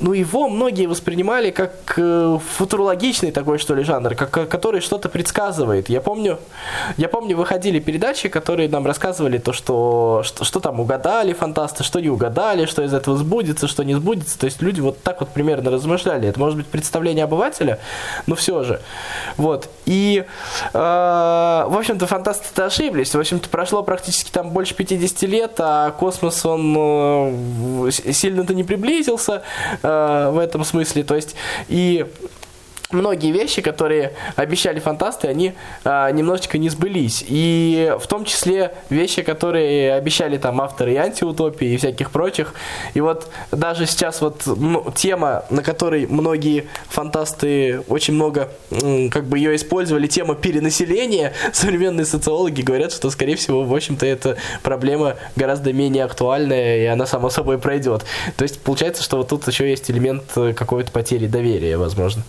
ну, 0.00 0.12
его 0.12 0.48
многие 0.48 0.86
воспринимали 0.86 1.50
как 1.50 1.94
э, 1.96 2.38
футурологичный 2.56 3.30
такой, 3.30 3.58
что 3.58 3.74
ли, 3.74 3.81
жанр, 3.84 4.14
как, 4.14 4.48
который 4.48 4.80
что-то 4.80 5.08
предсказывает. 5.08 5.88
Я 5.88 6.00
помню, 6.00 6.38
я 6.96 7.08
помню, 7.08 7.36
выходили 7.36 7.78
передачи, 7.78 8.28
которые 8.28 8.68
нам 8.68 8.86
рассказывали 8.86 9.38
то, 9.38 9.52
что, 9.52 10.22
что, 10.24 10.44
что 10.44 10.60
там 10.60 10.80
угадали 10.80 11.32
фантасты, 11.32 11.84
что 11.84 12.00
не 12.00 12.08
угадали, 12.08 12.66
что 12.66 12.82
из 12.82 12.94
этого 12.94 13.16
сбудется, 13.16 13.68
что 13.68 13.84
не 13.84 13.94
сбудется. 13.94 14.38
То 14.38 14.46
есть 14.46 14.62
люди 14.62 14.80
вот 14.80 15.02
так 15.02 15.20
вот 15.20 15.30
примерно 15.30 15.70
размышляли. 15.70 16.28
Это 16.28 16.38
может 16.38 16.56
быть 16.56 16.66
представление 16.66 17.24
обывателя, 17.24 17.78
но 18.26 18.34
все 18.34 18.62
же. 18.62 18.80
Вот. 19.36 19.68
И, 19.86 20.24
э, 20.72 20.78
в 20.78 21.76
общем-то, 21.76 22.06
фантасты-то 22.06 22.66
ошиблись. 22.66 23.14
В 23.14 23.18
общем-то, 23.18 23.48
прошло 23.48 23.82
практически 23.82 24.30
там 24.30 24.50
больше 24.50 24.74
50 24.74 25.22
лет, 25.22 25.52
а 25.58 25.90
космос, 25.92 26.44
он 26.44 26.76
э, 26.76 27.90
сильно-то 27.90 28.54
не 28.54 28.64
приблизился 28.64 29.42
э, 29.82 30.30
в 30.32 30.38
этом 30.38 30.64
смысле. 30.64 31.04
То 31.04 31.14
есть, 31.14 31.34
и 31.68 32.06
многие 32.92 33.32
вещи, 33.32 33.62
которые 33.62 34.12
обещали 34.36 34.78
фантасты, 34.80 35.28
они 35.28 35.54
а, 35.84 36.10
немножечко 36.10 36.58
не 36.58 36.68
сбылись. 36.68 37.24
И 37.26 37.94
в 38.00 38.06
том 38.06 38.24
числе 38.24 38.74
вещи, 38.90 39.22
которые 39.22 39.94
обещали 39.94 40.38
там 40.38 40.60
авторы 40.60 40.94
и 40.94 40.96
антиутопии 40.96 41.68
и 41.68 41.76
всяких 41.76 42.10
прочих. 42.10 42.54
И 42.94 43.00
вот 43.00 43.28
даже 43.50 43.86
сейчас 43.86 44.20
вот 44.20 44.42
ну, 44.46 44.92
тема, 44.94 45.44
на 45.50 45.62
которой 45.62 46.06
многие 46.06 46.66
фантасты 46.88 47.80
очень 47.88 48.14
много 48.14 48.50
как 49.10 49.24
бы 49.24 49.38
ее 49.38 49.56
использовали, 49.56 50.06
тема 50.06 50.34
перенаселения, 50.34 51.32
современные 51.52 52.04
социологи 52.04 52.62
говорят, 52.62 52.92
что 52.92 53.10
скорее 53.10 53.36
всего, 53.36 53.64
в 53.64 53.74
общем-то, 53.74 54.06
эта 54.06 54.36
проблема 54.62 55.16
гораздо 55.36 55.72
менее 55.72 56.04
актуальная, 56.04 56.78
и 56.78 56.86
она 56.86 57.06
само 57.06 57.30
собой 57.30 57.58
пройдет. 57.58 58.04
То 58.36 58.42
есть 58.42 58.60
получается, 58.60 59.02
что 59.02 59.18
вот 59.18 59.28
тут 59.28 59.46
еще 59.46 59.68
есть 59.68 59.90
элемент 59.90 60.24
какой-то 60.56 60.90
потери 60.92 61.26
доверия, 61.26 61.76
возможно. 61.76 62.22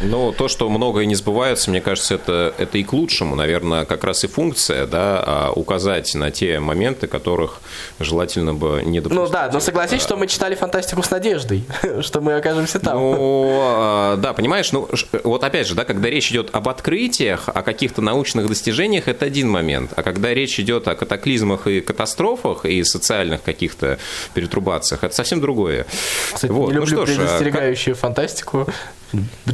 Ну, 0.00 0.32
то, 0.32 0.48
что 0.48 0.68
многое 0.68 1.06
не 1.06 1.14
сбывается, 1.14 1.70
мне 1.70 1.80
кажется, 1.80 2.14
это, 2.14 2.52
это 2.58 2.78
и 2.78 2.84
к 2.84 2.92
лучшему. 2.92 3.36
Наверное, 3.36 3.84
как 3.84 4.02
раз 4.04 4.24
и 4.24 4.26
функция, 4.26 4.86
да, 4.86 5.22
а, 5.24 5.52
указать 5.54 6.14
на 6.14 6.30
те 6.30 6.58
моменты, 6.58 7.06
которых 7.06 7.60
желательно 8.00 8.54
бы 8.54 8.82
не 8.84 9.00
допустить. 9.00 9.24
Ну 9.24 9.30
да, 9.30 9.50
но 9.52 9.60
согласись, 9.60 10.02
что 10.02 10.16
мы 10.16 10.26
читали 10.26 10.56
фантастику 10.56 11.02
с 11.02 11.10
надеждой, 11.10 11.64
что 12.00 12.20
мы 12.20 12.34
окажемся 12.34 12.80
там. 12.80 12.98
Ну, 12.98 13.58
а, 13.62 14.16
да, 14.16 14.32
понимаешь, 14.32 14.72
ну, 14.72 14.88
вот 15.22 15.44
опять 15.44 15.68
же, 15.68 15.74
да, 15.74 15.84
когда 15.84 16.10
речь 16.10 16.30
идет 16.30 16.50
об 16.52 16.68
открытиях, 16.68 17.48
о 17.48 17.62
каких-то 17.62 18.02
научных 18.02 18.48
достижениях, 18.48 19.06
это 19.06 19.26
один 19.26 19.48
момент. 19.48 19.92
А 19.94 20.02
когда 20.02 20.34
речь 20.34 20.58
идет 20.58 20.88
о 20.88 20.96
катаклизмах 20.96 21.68
и 21.68 21.80
катастрофах, 21.80 22.64
и 22.64 22.82
социальных 22.82 23.42
каких-то 23.42 23.98
перетрубациях, 24.34 25.04
это 25.04 25.14
совсем 25.14 25.40
другое. 25.40 25.86
Кстати, 26.32 26.50
вот. 26.50 26.68
не 26.68 26.74
люблю 26.74 27.00
ну, 27.00 27.06
что 27.06 27.14
предостерегающую 27.14 27.94
ж, 27.94 27.98
фантастику. 27.98 28.66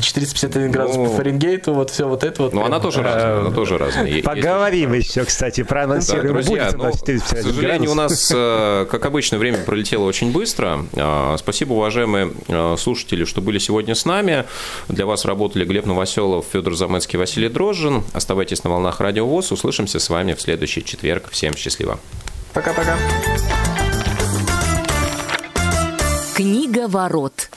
451 0.01 0.71
градус 0.71 0.97
ну, 0.97 1.07
по 1.07 1.17
Фаренгейту, 1.17 1.75
вот 1.75 1.91
все 1.91 2.09
вот 2.09 2.25
это 2.25 2.43
вот. 2.43 2.53
Ну, 2.53 2.65
она 2.65 2.81
тоже 2.81 3.03
разная, 3.03 3.41
она 3.41 3.51
тоже 3.51 3.79
разная. 3.79 4.23
Поговорим 4.23 4.93
еще, 4.93 5.25
кстати, 5.25 5.63
проанонсируем. 5.63 6.27
Да, 6.27 6.33
друзья, 6.33 6.71
ну, 6.75 6.91
к 6.91 7.43
сожалению, 7.43 7.91
у 7.91 7.95
нас, 7.95 8.31
э, 8.35 8.87
как 8.91 9.05
обычно, 9.07 9.39
время 9.39 9.59
пролетело 9.59 10.05
очень 10.05 10.33
быстро. 10.33 10.87
А, 10.95 11.37
спасибо, 11.39 11.75
уважаемые 11.75 12.33
э, 12.49 12.77
слушатели, 12.79 13.25
что 13.25 13.41
были 13.41 13.59
сегодня 13.59 13.95
с 13.95 14.05
нами. 14.05 14.45
Для 14.89 15.07
вас 15.07 15.25
работали 15.25 15.65
Глеб 15.65 15.87
Новоселов, 15.87 16.47
Федор 16.53 16.75
Замецкий, 16.75 17.19
Василий 17.19 17.49
Дрожжин. 17.49 18.03
Оставайтесь 18.13 18.65
на 18.65 18.71
волнах 18.71 19.01
Радио 19.01 19.27
ВОЗ. 19.27 19.53
Услышимся 19.53 19.99
с 19.99 20.09
вами 20.11 20.35
в 20.35 20.41
следующий 20.41 20.85
четверг. 20.85 21.31
Всем 21.31 21.57
счастливо. 21.57 21.99
Пока-пока. 22.53 22.97
Книга 26.35 26.89
ворот. 26.89 27.51